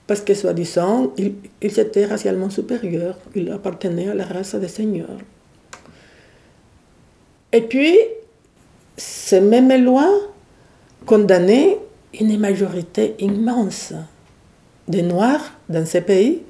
[0.06, 5.18] parce que soi-disant, ils, étaient racialement supérieurs, ils appartenaient à la race des seigneurs.
[7.52, 7.96] Et puis,
[8.96, 10.12] ces mêmes lois
[11.06, 11.78] condamnaient
[12.18, 13.92] une majorité immense
[14.88, 16.42] de Noirs dans ces pays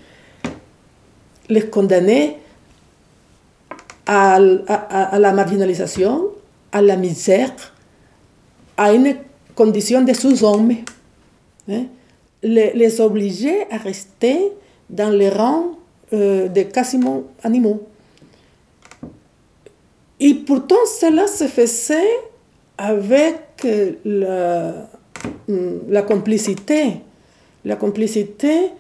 [1.49, 2.39] les condamner
[4.07, 6.31] à, la marginalisation,
[6.73, 7.53] à la misère,
[8.77, 9.17] à une
[9.55, 10.73] condition de sous-homme.
[11.69, 11.85] Hein?
[12.43, 14.53] Les, les, obliger à rester
[14.89, 15.77] dans les rangs
[16.13, 17.83] euh, des quasiment animaux.
[20.21, 22.21] Et pourtant, cela se faisait
[22.79, 24.89] avec euh, la,
[25.49, 27.01] hum, la complicité,
[27.65, 28.71] la complicité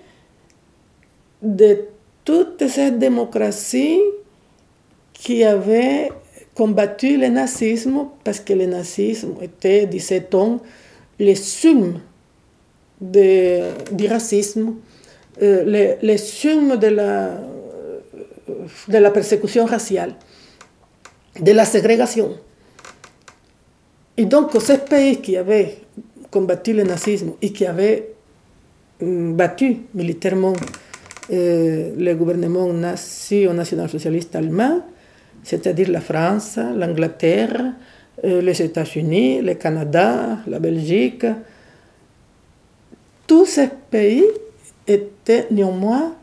[1.42, 1.78] de
[2.26, 4.00] toute cette démocratie
[5.14, 6.10] qui avait
[6.54, 10.60] combattu le nazisme parce que le nazisme était, disait-on,
[11.20, 12.00] le summe
[13.00, 14.74] du racisme,
[15.40, 17.40] euh, le, le de la,
[18.88, 20.14] de la persécution raciale,
[21.40, 22.36] de la ségrégation.
[24.16, 25.76] Et donc, ces pays qui avaient
[26.30, 28.14] combattu le nazisme et qui avaient
[29.00, 30.54] mm, battu militairement
[31.30, 34.82] le gouvernement national-socialiste allemand,
[35.42, 37.72] c'est-à-dire la France, l'Angleterre,
[38.24, 41.26] euh, les États-Unis, le Canada, la Belgique,
[43.26, 44.24] tous ces pays
[44.86, 46.14] étaient néanmoins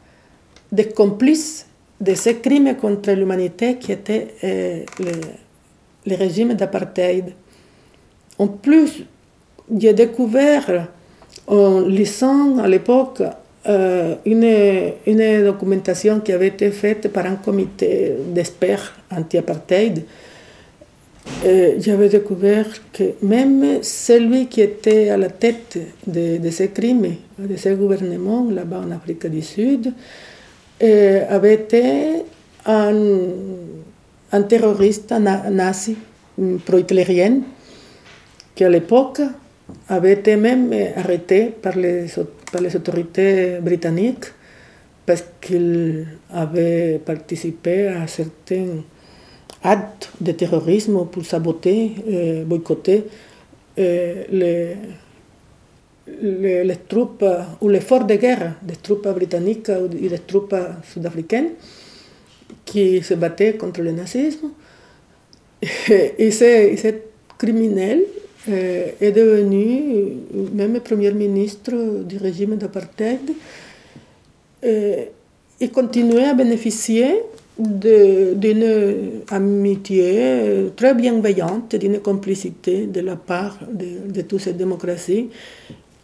[0.72, 1.68] des complices
[2.02, 4.84] de ces crimes contre l'humanité qui étaient euh,
[6.06, 7.34] le, régime d'apartheid.
[8.40, 9.06] En plus,
[9.78, 10.88] j'ai découvert
[11.48, 13.22] en lisant à l'époque
[13.66, 14.44] euh, une,
[15.08, 20.04] une, documentation qui avait été faite par un comité d'experts anti-apartheid.
[21.46, 27.16] Euh, j'avais découvert que même celui qui était à la tête de, de ces crimes,
[27.40, 29.94] de ces gouvernements là-bas en Afrique du Sud,
[30.84, 32.24] euh, avait été
[32.66, 32.94] un,
[34.34, 35.96] un terroriste nazi
[36.66, 37.40] pro-hitlérien
[38.56, 39.22] qui à l'époque
[39.88, 42.10] avait été même arrêté par les,
[42.54, 44.26] par les autorités britanniques
[45.06, 48.68] parce qu'il avait participé à certains
[49.64, 53.06] actes de terrorisme pour saboter, euh, boycotter
[53.80, 54.78] euh, les,
[56.88, 57.26] troupes
[57.62, 60.56] ou l'effort de guerre des troupes britanniques et des troupes
[60.92, 61.52] sud-africaines
[62.64, 64.52] qui se battaient contre le nazisme.
[66.20, 66.94] Et ce
[67.38, 68.04] criminel
[68.48, 70.18] est devenu
[70.54, 73.22] même Premier ministre du régime d'apartheid
[74.66, 75.06] euh,
[75.60, 77.22] et continuait à bénéficier
[77.58, 85.30] d'une amitié très bienveillante, d'une complicité de la part de, de toutes ces démocraties,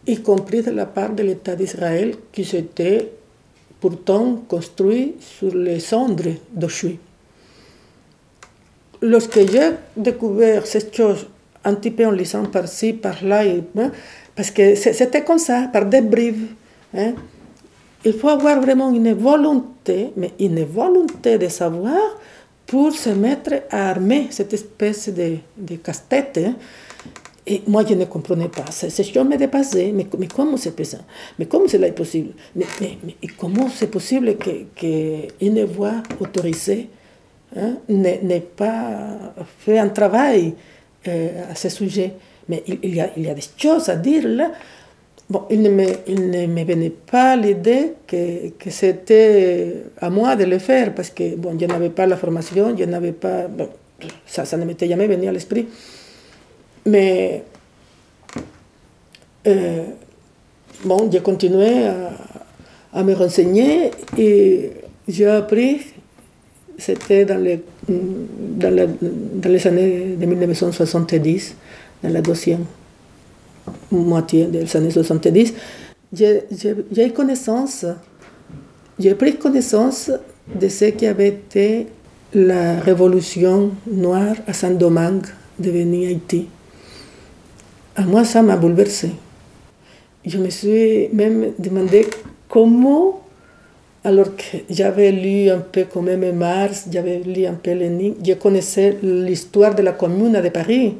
[0.06, 3.10] y compris de la part de l'État d'Israël qui s'était
[3.80, 7.00] pourtant construit sur les cendres d'Auschwitz.
[9.02, 11.26] Lorsque j'ai découvert cette chose
[11.64, 13.44] un petit peu en lisant par-ci, par-là,
[13.78, 13.92] hein,
[14.36, 16.02] parce que c'était comme ça, par des.
[16.96, 17.14] Hein.
[18.06, 22.00] Il faut avoir vraiment une volonté, mais une volonté de savoir
[22.66, 26.40] pour se mettre à armer cette espèce de, de casse-tête.
[26.42, 26.56] Hein.
[27.46, 28.66] Et moi, je ne comprenais pas.
[28.70, 29.92] Ces choses me dépassaient.
[29.92, 31.04] Mais, mais comment c'est possible?
[31.40, 32.34] Mais comment cela est possible?
[32.56, 32.68] Mais,
[33.38, 34.36] comment c'est possible
[34.76, 36.90] qu'une voix autorisée
[37.58, 40.54] hein, n'ait pas fait un travail
[41.06, 42.14] à ce sujet.
[42.48, 44.52] Mais il, y a, des choses à dire là.
[45.30, 51.12] Bon, il ne me, venait pas l'idée que, c'était à moi de le faire parce
[51.12, 53.48] que bon, je n'avais pas la formation, je n'avais pas.
[54.26, 55.68] Ça, ça ne m'était jamais venu à l'esprit.
[56.88, 57.44] Mais
[59.46, 59.84] euh,
[60.84, 62.12] bon, j'ai continué à,
[62.94, 64.72] à, me renseigner et
[65.08, 65.82] j'ai appris
[66.80, 71.56] c'était dans les, dans, les années de 1970,
[72.04, 72.66] dans la deuxième
[73.92, 75.54] moitié des années 70,
[76.12, 76.44] j'ai
[76.98, 77.86] eu connaissance,
[79.00, 80.12] j'ai pris connaissance
[80.60, 81.88] de ce qui avait été
[82.34, 85.26] la révolution noire à Saint-Domingue,
[85.58, 86.48] devenue Haïti.
[87.96, 89.12] À moi, ça m'a bouleversé.
[90.26, 92.08] Je me suis même demandé
[92.48, 93.22] comment
[94.04, 98.34] alors que j'avais lu un peu quand même Mars, j'avais lu un peu Lénine, je
[98.34, 100.96] connaissais l'histoire de la commune de Paris,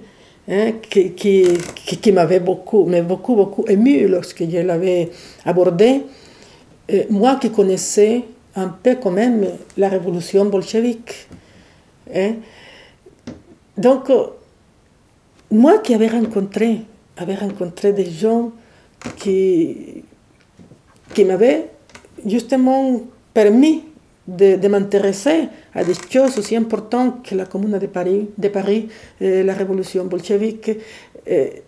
[0.50, 5.10] hein, qui, qui, qui, m'avait beaucoup, mais beaucoup, beaucoup ému lorsque je l'avais
[5.46, 6.02] abordé.
[7.10, 8.24] moi qui connaissais
[8.56, 11.28] un peu quand même la révolution bolchevique.
[12.14, 12.34] Hein.
[13.78, 14.12] Donc,
[15.52, 16.82] moi qui avais rencontré,
[17.18, 18.52] avais rencontré des gens
[19.18, 20.04] qui,
[21.14, 21.70] qui m'avaient
[22.26, 23.02] justement
[23.34, 23.84] permis
[24.28, 28.52] de, de m'intéresser à des choses aussi importantes que la Commune de Paris, de
[29.22, 30.72] eh, la révolution bolchevique,
[31.26, 31.64] eh,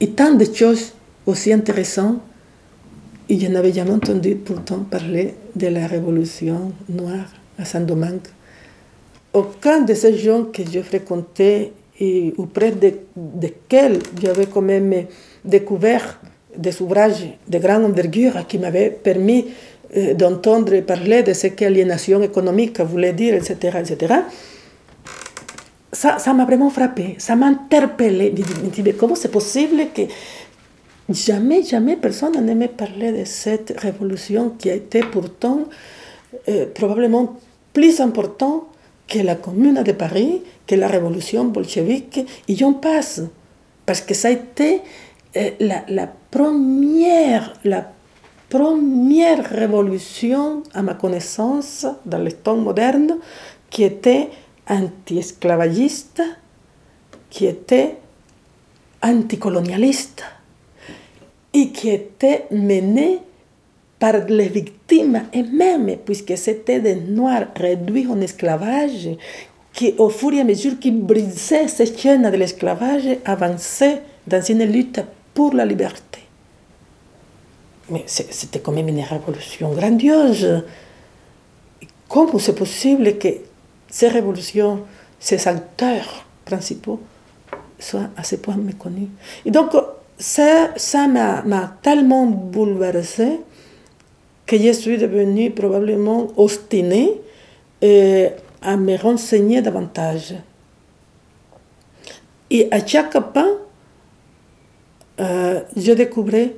[0.00, 0.92] et tant de choses
[1.26, 2.20] aussi intéressantes.
[3.28, 8.26] Et je n'avais jamais entendu pourtant parler de la révolution noire à Saint-Domingue.
[9.32, 15.06] Aucun de ces gens que je fréquentais et auprès de, desquels j'avais quand même
[15.44, 16.20] découvert
[16.56, 19.46] des ouvrages de grande envergure qui m'avaient permis
[19.96, 24.14] euh, d'entendre parler de ce qu'aliénation économique voulait dire, etc., etc.,
[25.92, 28.32] ça, ça m'a vraiment frappé, ça m'a interpellé.
[28.34, 30.02] Je me comment c'est possible que
[31.10, 35.64] jamais, jamais personne n'aimait parler de cette révolution qui a été pourtant
[36.48, 37.36] euh, probablement
[37.74, 38.64] plus importante
[39.06, 43.20] que la Commune de Paris, que la révolution bolchevique, et j'en passe.
[43.84, 44.80] Parce que ça a été
[45.34, 47.90] la, la, première, la
[48.48, 53.18] première révolution, à ma connaissance, dans le temps moderne,
[53.70, 54.28] qui était
[54.68, 56.22] anti-esclavagiste,
[57.30, 57.96] qui était
[59.02, 60.22] anticolonialiste
[61.54, 63.18] et qui était menée
[63.98, 69.10] par les victimes elles-mêmes, puisque c'était des Noirs réduits en esclavage
[69.72, 74.64] qui, au fur et à mesure qu'ils brisaient ces chaînes de l'esclavage, avançaient dans une
[74.64, 75.00] lutte
[75.34, 76.20] pour la liberté.
[77.90, 80.64] Mais c'était quand même une révolution grandiose.
[82.08, 83.28] Comment c'est possible que
[83.88, 84.84] ces révolutions,
[85.18, 87.00] ces acteurs principaux,
[87.78, 89.08] soient à ce point méconnus?
[89.44, 89.72] Et donc,
[90.18, 90.68] ça,
[91.08, 93.40] m'a tellement bouleversée
[94.46, 97.20] que je suis devenue probablement obstinée
[97.82, 100.34] à me renseigner davantage.
[102.50, 103.48] Et à chaque pas,
[105.18, 106.56] je découvrais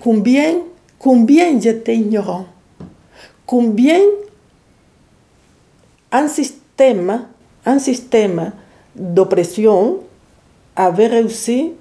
[0.00, 0.58] combien,
[0.98, 2.46] combien j'étais ignorant,
[3.46, 4.00] combien
[6.10, 7.26] un système,
[7.66, 8.52] un système
[8.94, 10.00] d'oppression
[10.76, 11.72] avait réussi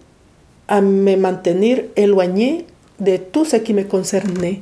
[0.67, 2.65] à me maintenir éloigné
[2.99, 4.61] de tout ce qui me concernait.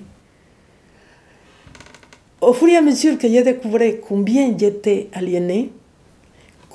[2.41, 5.71] Au fur et à mesure que j'ai découvert combien j'étais aliénée,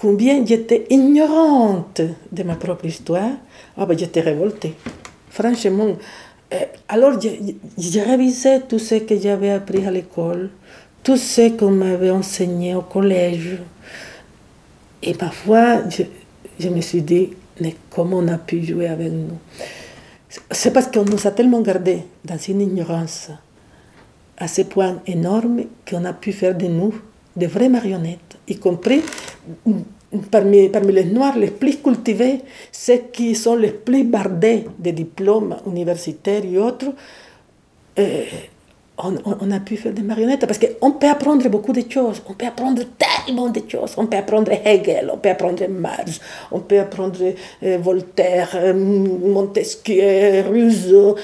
[0.01, 2.01] combien j'étais ignorante
[2.33, 3.33] de ma propre histoire,
[3.77, 4.75] ah ben j'étais révoltée.
[5.29, 5.97] Franchement,
[6.53, 6.57] euh,
[6.89, 10.51] alors j'ai révisé tout ce que j'avais appris à l'école,
[11.03, 13.59] tout ce qu'on m'avait enseigné au collège.
[15.03, 16.03] Et parfois, je,
[16.59, 17.31] je me suis dit,
[17.61, 19.39] mais comment on a pu jouer avec nous?
[20.51, 23.31] C'est parce qu'on nous a tellement gardés dans une ignorance
[24.39, 26.95] à ce point énorme qu'on a pu faire de nous
[27.37, 29.03] de vraies marionnettes, y compris
[30.31, 32.41] parmi, parmi les Noirs les plus cultivés,
[32.73, 36.93] ceux qui sont les plus bardés de diplômes universitaires et autres.
[37.99, 38.25] Euh,
[39.03, 42.21] on, a pu faire des marionnettes parce qu'on peut apprendre beaucoup de choses.
[42.29, 43.95] On peut apprendre tellement de choses.
[43.97, 46.21] On peut apprendre Hegel, on peut apprendre Marx,
[46.53, 47.19] on peut apprendre
[47.63, 51.17] euh, Voltaire, euh, Montesquieu, Rousseau.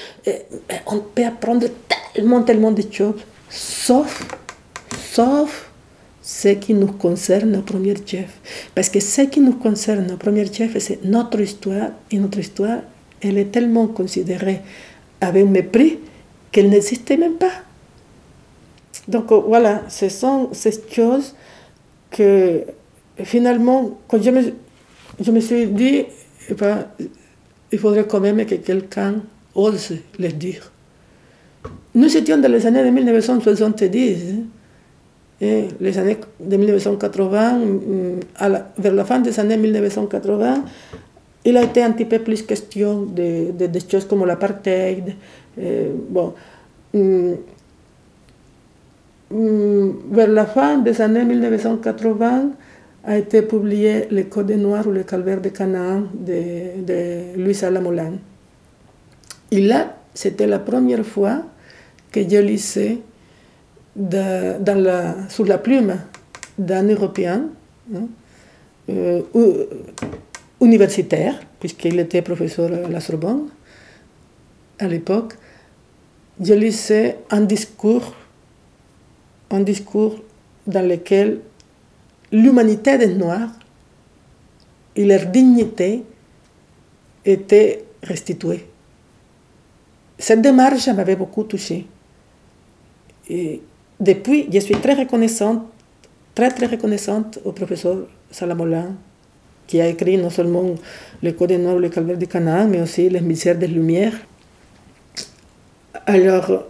[0.86, 1.66] On peut apprendre
[2.14, 3.20] tellement, tellement de choses.
[3.50, 4.26] Sauf,
[5.12, 5.65] sauf
[6.26, 8.40] ce qui nous concerne au premier chef.
[8.74, 11.90] Parce que ce qui nous concerne au premier chef, c'est notre histoire.
[12.10, 12.80] Et notre histoire,
[13.20, 14.60] elle est tellement considérée
[15.20, 16.00] avec mépris
[16.50, 17.52] qu'elle n'existait même pas.
[19.06, 21.32] Donc euh, voilà, ce sont ces choses
[22.10, 22.64] que
[23.22, 24.42] finalement, quand je me,
[25.20, 26.06] je me suis dit,
[26.48, 26.88] eh ben,
[27.70, 29.22] il faudrait quand même que quelqu'un
[29.54, 30.72] ose les dire.
[31.94, 34.55] Nous étions dans les années de 1970, hein,
[35.40, 38.20] et les années de 1980, mm,
[38.78, 40.64] vers la fin des années 1980,
[41.44, 45.14] il a été un petit peu plus question de, de, choses comme l'apartheid.
[45.58, 46.32] Euh, bon,
[46.94, 47.34] mm,
[49.30, 52.50] Mm, vers la fin des années 1980,
[53.04, 58.14] a été publié Le Code noir ou le Calvaire de Canaan de, de Louis Alamolin.
[59.50, 61.42] Et là, c'était la première fois
[62.12, 62.98] que je lisais
[65.28, 65.98] sous la plume
[66.58, 67.48] d'un Européen
[67.94, 68.06] hein,
[68.90, 69.22] euh,
[70.60, 73.48] universitaire, puisqu'il était professeur à la Sorbonne
[74.78, 75.34] à l'époque,
[76.38, 78.12] je lisais un discours
[79.50, 80.16] un discours
[80.66, 81.40] dans lequel
[82.32, 83.50] l'humanité des Noirs
[84.94, 86.02] et leur dignité
[87.24, 88.66] étaient restituées.
[90.18, 91.86] Cette démarche m'avait beaucoup touchée.
[94.00, 95.62] Depuis, je suis très reconnaissante,
[96.34, 98.94] très très reconnaissante au professeur Salamolin,
[99.66, 100.74] qui a écrit non seulement
[101.22, 104.14] le Code Noir le Calvaire du Canaan, mais aussi les Mystères des Lumières.
[106.06, 106.66] Alors,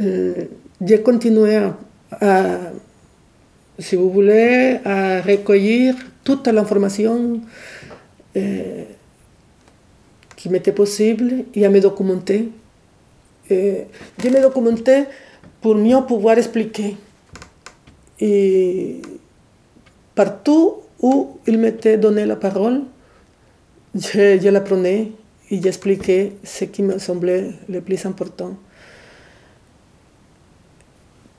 [0.00, 0.44] euh,
[0.80, 1.60] j'ai continué
[2.20, 2.58] à,
[3.78, 7.40] si vous voulez, à recueillir toute l'information
[8.36, 8.84] euh,
[10.36, 12.50] qui m'était possible et à me documenter.
[13.50, 15.06] Je me documentais
[15.60, 16.96] pour mieux pouvoir expliquer.
[18.20, 19.02] Et
[20.14, 22.82] partout où il m'était donné la parole,
[23.94, 25.12] je, je la prenais
[25.50, 28.56] et j'expliquais ce qui me semblait le plus important.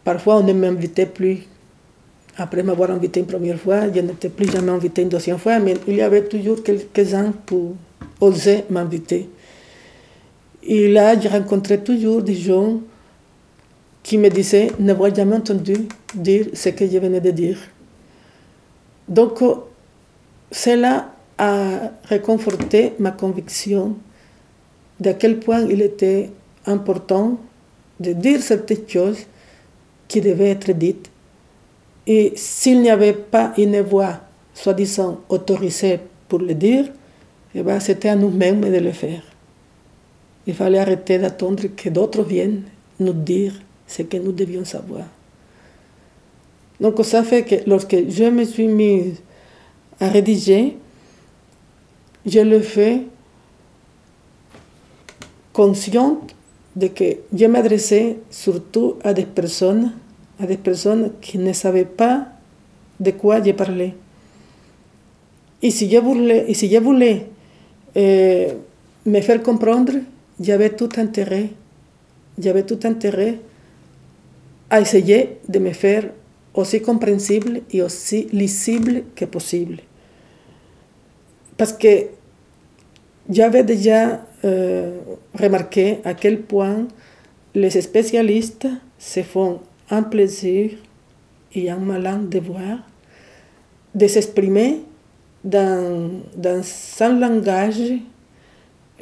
[0.03, 1.39] Parfois, on ne m'invitait plus.
[2.37, 5.75] Après m'avoir invité une première fois, je n'étais plus jamais invité une deuxième fois, mais
[5.87, 7.75] il y avait toujours quelques-uns pour
[8.19, 9.29] oser m'inviter.
[10.65, 12.79] Et là, j'ai rencontré toujours des gens
[14.01, 15.75] qui me disait n'avoir jamais entendu
[16.13, 17.57] dire ce que je venais de dire.
[19.07, 19.43] Donc,
[20.51, 23.95] cela a réconforté ma conviction
[24.99, 26.31] d'à quel point il était
[26.65, 27.37] important
[27.99, 29.19] de dire certaines choses
[30.07, 31.11] qui devaient être dites.
[32.07, 34.19] Et s'il n'y avait pas une voix,
[34.53, 36.85] soi-disant autorisée pour le dire,
[37.53, 39.21] eh ben, c'était à nous-mêmes de le faire.
[40.47, 42.63] Il fallait arrêter d'attendre que d'autres viennent
[42.99, 43.53] nous dire
[43.87, 45.05] ce que nous devions savoir.
[46.79, 49.21] Donc ça fait que lorsque je me suis mise
[49.99, 50.77] à rédiger,
[52.25, 53.01] je le fais
[55.53, 56.35] consciente
[56.75, 59.93] de que je m'adressais surtout à des personnes,
[60.39, 62.27] à des personnes qui ne savaient pas
[62.99, 63.93] de quoi je parlais.
[65.61, 67.27] Et si je je voulais
[67.95, 69.93] me faire comprendre,
[70.39, 71.49] j'avais tout intérêt,
[72.37, 73.39] j'avais tout intérêt
[74.69, 76.09] à essayer de me faire
[76.53, 79.77] aussi compréhensible et aussi lisible que possible.
[81.57, 82.07] Parce que
[83.29, 84.99] j'avais déjà euh,
[85.33, 86.87] remarqué à quel point
[87.53, 88.67] les spécialistes
[88.97, 90.71] se font un plaisir
[91.53, 92.79] et un malin devoir
[93.93, 94.81] de s'exprimer
[95.43, 96.61] dans, dans
[96.99, 97.93] un langage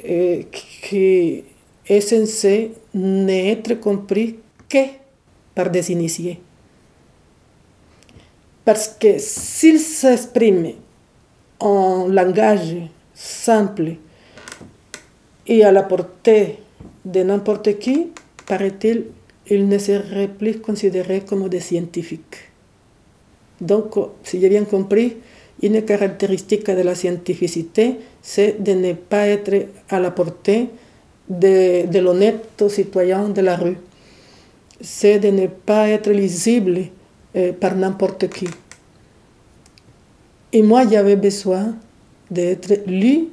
[0.04, 1.44] euh, qui
[1.88, 4.86] est censé n'être compris que
[5.54, 6.40] par des initiés.
[8.66, 10.74] Parce que s'ils s'expriment
[11.60, 12.78] en langage
[13.14, 13.96] simple
[15.46, 16.60] et à la portée
[17.06, 18.08] de n'importe qui,
[18.48, 19.06] paraît-il,
[19.50, 22.52] ils ne seraient plus considérés comme des scientifiques.
[23.60, 25.18] Donc, si j'ai bien compris,
[25.62, 30.70] une caractéristique de la scientificité, c'est de ne pas être à la portée
[31.30, 33.78] de, de l'honnête citoyen de la rue.
[34.82, 36.86] C'est de ne pas être lisible
[37.36, 38.48] euh, par n'importe qui.
[40.54, 41.76] Et moi, j'avais besoin
[42.32, 43.28] d'être lu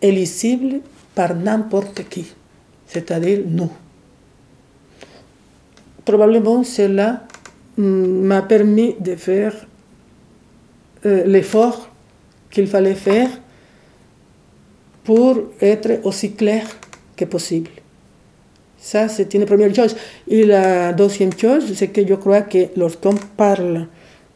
[0.00, 0.80] et lisible
[1.14, 2.32] par n'importe qui,
[2.86, 3.70] c'est-à-dire nous.
[6.04, 7.26] Probablement cela
[7.76, 9.54] mm, m'a permis de faire
[11.04, 11.88] euh, l'effort
[12.50, 13.28] qu'il fallait faire
[15.10, 16.64] pour être aussi clair
[17.16, 17.70] que possible.
[18.78, 19.96] Ça, c'est une première chose.
[20.28, 23.88] Et la deuxième chose, c'est que je crois que lorsqu'on parle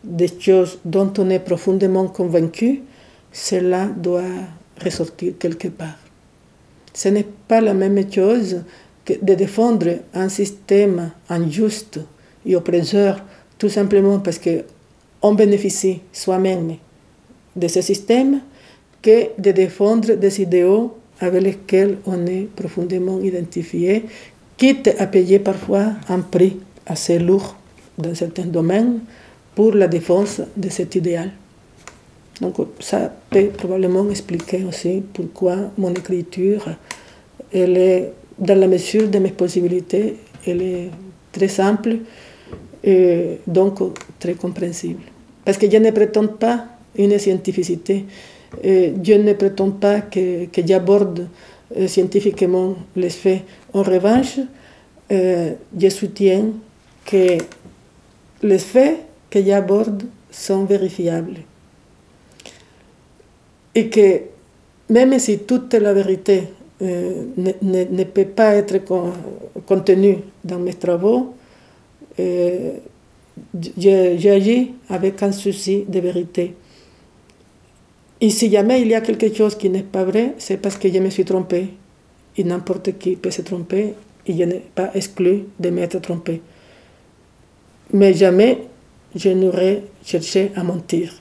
[0.02, 2.82] des choses dont on est profondément convaincu,
[3.30, 4.34] cela doit
[4.84, 5.96] ressortir quelque part.
[6.92, 8.64] Ce n'est pas la même chose
[9.04, 12.00] que de défendre un système injuste
[12.44, 13.22] et oppresseur
[13.58, 16.78] tout simplement parce qu'on bénéficie soi-même
[17.54, 18.40] de ce système
[19.04, 24.04] que de défendre des idéaux avec lesquels on est profondément identifié,
[24.56, 27.54] quitte à payer parfois un prix assez lourd
[27.98, 29.00] dans certains domaines
[29.54, 31.30] pour la défense de cet idéal.
[32.40, 36.64] Donc ça peut probablement expliquer aussi pourquoi mon écriture,
[37.52, 40.90] elle est dans la mesure de mes possibilités, elle est
[41.30, 41.98] très simple
[42.82, 43.78] et donc
[44.18, 45.02] très compréhensible.
[45.44, 48.04] Parce que je ne prétends pas une scientificité,
[48.62, 51.28] je ne prétends pas que, que j'aborde
[51.76, 53.42] euh, scientifiquement les faits.
[53.72, 54.38] En revanche,
[55.10, 56.52] euh, je soutiens
[57.04, 57.38] que
[58.42, 58.98] les faits
[59.30, 61.38] que j'aborde sont vérifiables.
[63.74, 64.20] Et que
[64.90, 66.44] même si toute la vérité
[66.82, 69.12] euh, ne, peut pas être con,
[69.66, 71.34] contenue dans mes travaux,
[72.20, 72.72] euh,
[73.78, 76.54] j'agis avec un souci de vérité.
[78.20, 80.90] Et si jamais il y a quelque chose qui n'est pas vrai, c'est parce que
[80.92, 81.68] je me suis trompé.
[82.36, 83.94] Et n'importe qui peut se tromper,
[84.26, 86.40] et je n'ai pas exclu de m'être trompé.
[87.92, 88.66] Mais jamais
[89.14, 91.16] je n'aurais cherché à mentir.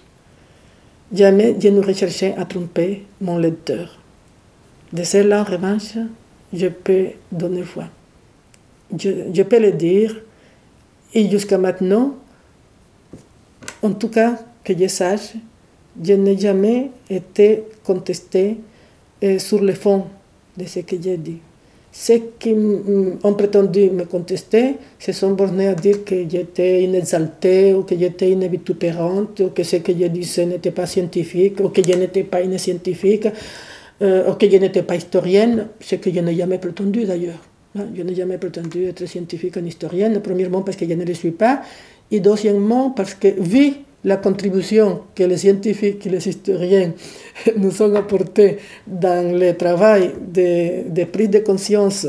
[1.13, 3.99] Jamais je n'aurais cherché à tromper mon lecteur.
[4.91, 5.97] De cela, en revanche,
[6.51, 7.85] je peux donner foi.
[8.97, 10.15] Je, je peux le dire,
[11.13, 12.15] et jusqu'à maintenant,
[13.83, 15.33] en tout cas, que je sache,
[16.01, 18.57] je n'ai jamais été contesté
[19.23, 20.05] euh, sur le fond
[20.57, 21.37] de ce que j'ai dit.
[21.95, 22.55] Ceux qui
[23.23, 28.31] ont prétendu me contester se sont bornés à dire que j'étais inexaltée ou que j'étais
[28.31, 32.41] une ou que ce que je disais n'était pas scientifique ou que je n'étais pas
[32.41, 33.27] une scientifique
[34.01, 37.39] ou que je n'étais pas historienne, ce que je n'ai jamais prétendu d'ailleurs.
[37.75, 41.31] Je n'ai jamais prétendu être scientifique ni historienne, premièrement parce que je ne le suis
[41.31, 41.61] pas,
[42.11, 43.73] et deuxièmement parce que vu
[44.03, 46.91] la contribution que les scientifiques les historiens
[47.57, 52.07] nous ont apportée dans le travail de, prise de conscience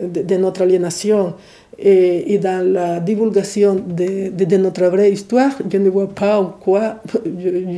[0.00, 1.34] de, notre aliénation
[1.78, 6.96] et, dans la divulgation de, notre vraie histoire, je ne vois pas en quoi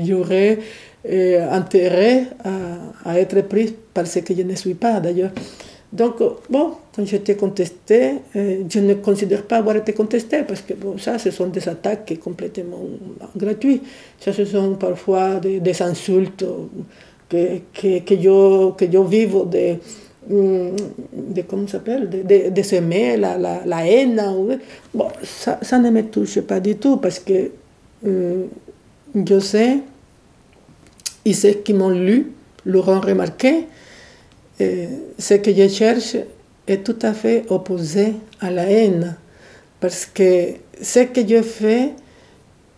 [0.05, 0.59] j'aurais
[1.51, 5.31] intérêt à, à, être prise parce que je ne suis pas d'ailleurs.
[5.93, 6.17] Donc,
[6.51, 10.97] bon, quand j'étais contesté, euh, je ne considère pas avoir été contesté parce que bon,
[10.97, 12.85] ça, ce sont des attaques complètement
[13.37, 13.83] gratuites.
[14.19, 16.43] Ça, ce sont parfois des, insultes
[17.29, 19.75] que, que, que, je, que je vive de,
[20.35, 20.77] mm,
[21.35, 24.59] de comment s'appelle, de, de, de, semer la, la, la haine.
[24.95, 27.51] Bon, ça, ça, ne me touche pas du tout parce que
[28.07, 28.47] euh,
[29.15, 29.81] je sais,
[31.27, 32.33] et ceux qui m'ont lu
[32.65, 33.67] l'auront remarqué,
[34.63, 34.87] euh,
[35.19, 36.17] ce que je cherche
[36.67, 39.17] est tout à fait opposé à la haine,
[39.81, 41.93] parce que ce que je fais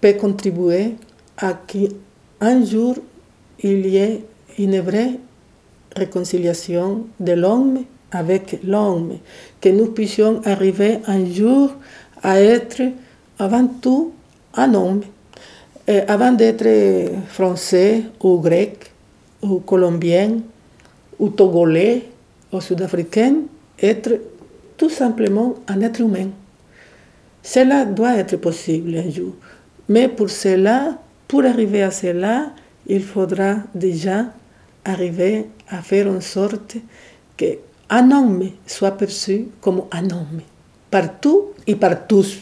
[0.01, 0.95] peut contribuer
[1.37, 2.97] à qu'un jour
[3.63, 4.25] il y ait
[4.59, 5.13] une vraie
[5.97, 9.19] réconciliation de l'homme avec l'homme,
[9.61, 11.73] que nous puissions arriver un jour
[12.23, 12.83] à être
[13.39, 14.13] avant tout
[14.55, 15.03] un homme,
[16.07, 16.67] avant d'être
[17.29, 18.93] français ou grec
[19.43, 20.39] ou colombien
[21.19, 22.05] ou togolais
[22.53, 23.35] ou sud-africain,
[23.81, 24.21] être
[24.77, 26.31] tout simplement un être humain.
[27.43, 29.35] Cela doit être possible un jour.
[29.89, 32.53] Mais pour cela, pour arriver à cela,
[32.87, 34.27] il faudra déjà
[34.85, 36.77] arriver à faire en sorte
[37.37, 40.41] qu'un homme soit perçu comme un homme,
[40.91, 42.39] partout et par tous.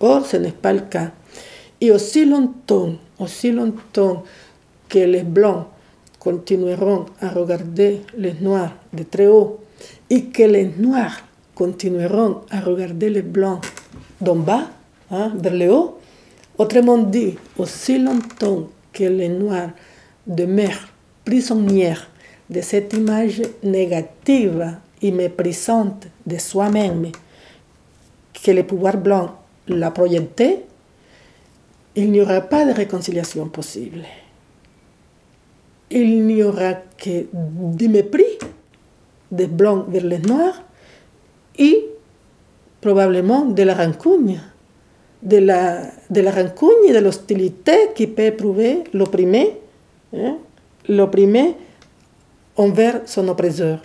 [0.00, 1.10] Or, ce n'est pas le cas.
[1.80, 4.24] Et aussi longtemps, aussi longtemps
[4.88, 5.66] que les Blancs
[6.18, 9.60] continueront à regarder les Noirs de très haut
[10.10, 11.20] et que les Noirs
[11.54, 13.64] continueront à regarder les Blancs
[14.20, 14.68] d'en bas,
[15.10, 15.98] hein, vers le haut.
[16.56, 19.70] Autrement dit, aussi longtemps que les Noirs
[20.26, 20.88] demeurent
[21.24, 21.94] prisonniers
[22.50, 27.12] de cette image négative et méprisante de soi-même
[28.32, 29.36] que le pouvoir blanc
[29.68, 30.60] l'a projeté,
[31.94, 34.04] il n'y aura pas de réconciliation possible
[35.90, 38.38] il n'y aura que du mépris
[39.30, 40.62] des blancs vers les noirs
[41.58, 41.86] et
[42.80, 44.40] probablement de la rancune,
[45.22, 49.56] de la, de la et de l'hostilité qui peut éprouver l'opprimé,
[50.14, 50.38] hein,
[50.88, 51.54] l'opprimé
[52.56, 53.82] envers son oppresseur.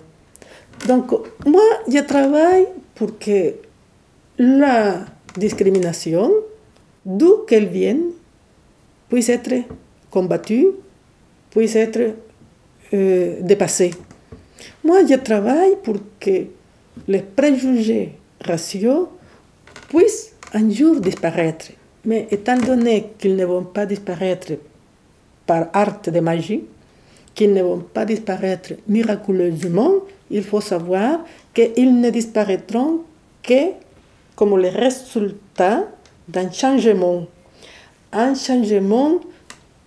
[0.87, 1.11] Donc,
[1.45, 3.55] moi, je travaille pour que
[4.37, 5.05] la
[5.37, 6.31] discrimination,
[7.05, 8.11] d'où qu'elle vienne,
[9.09, 9.53] puisse être
[10.09, 10.67] combattue
[11.53, 12.15] puisse être
[12.93, 13.91] euh, dépassé.
[14.83, 16.45] Moi, je travaille pour que
[17.07, 19.09] les préjugés raciaux
[19.89, 21.67] puissent un jour disparaître.
[22.05, 24.53] Mais étant donné qu'ils ne vont pas disparaître
[25.45, 26.63] par art de magie,
[27.33, 29.93] qu'ils ne vont pas disparaître miraculeusement,
[30.29, 31.19] il faut savoir
[31.53, 33.01] qu'ils ne disparaîtront
[33.41, 33.71] que
[34.35, 35.85] comme le résultat
[36.27, 37.25] d'un changement.
[38.11, 39.19] Un changement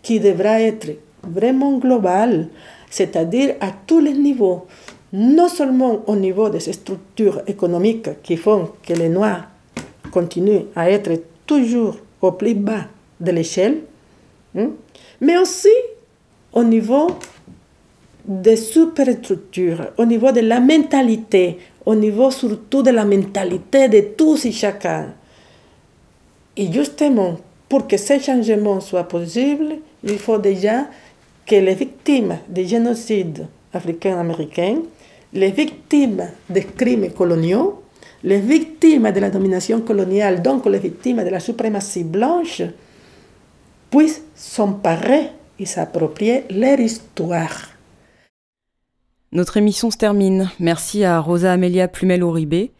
[0.03, 0.91] qui devra être
[1.23, 2.49] vraiment global,
[2.91, 4.67] c'est-à-dire à tous les niveaux,
[5.13, 9.49] non seulement au niveau des structures économiques qui font que les Noirs
[10.11, 11.11] continuent à être
[11.47, 12.87] toujours au plus bas
[13.21, 13.79] de l'échelle,
[14.57, 14.71] hein,
[15.21, 15.69] mais aussi
[16.53, 17.09] au niveau
[18.27, 24.45] des superstructures, au niveau de la mentalité, au niveau surtout de la mentalité de tous
[24.47, 25.15] et chacun.
[26.57, 27.37] Et justement,
[27.69, 30.87] pour que ce changement soit possible, il faut déjà
[31.47, 34.83] que les victimes des génocides africains-américains,
[35.33, 37.83] les victimes des crimes coloniaux,
[38.25, 42.63] les victimes de la domination coloniale, donc les victimes de la suprématie blanche,
[43.91, 47.71] puissent s'emparer et s'approprier leur histoire.
[49.33, 50.51] Notre émission se termine.
[50.59, 52.73] Merci à Rosa Amelia Plumel-Auribé.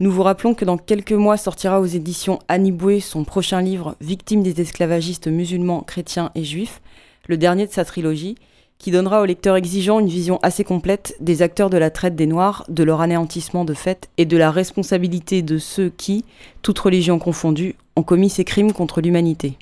[0.00, 4.42] Nous vous rappelons que dans quelques mois sortira aux éditions Aniboué son prochain livre Victimes
[4.42, 6.80] des esclavagistes musulmans, chrétiens et juifs,
[7.28, 8.36] le dernier de sa trilogie,
[8.78, 12.26] qui donnera au lecteur exigeant une vision assez complète des acteurs de la traite des
[12.26, 16.24] Noirs, de leur anéantissement de fait et de la responsabilité de ceux qui,
[16.62, 19.56] toute religion confondue, ont commis ces crimes contre l'humanité.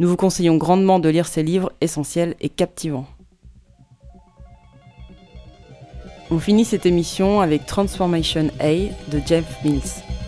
[0.00, 3.06] Nous vous conseillons grandement de lire ces livres essentiels et captivants.
[6.30, 8.72] On finit cette émission avec Transformation A
[9.10, 10.19] de Jeff Mills.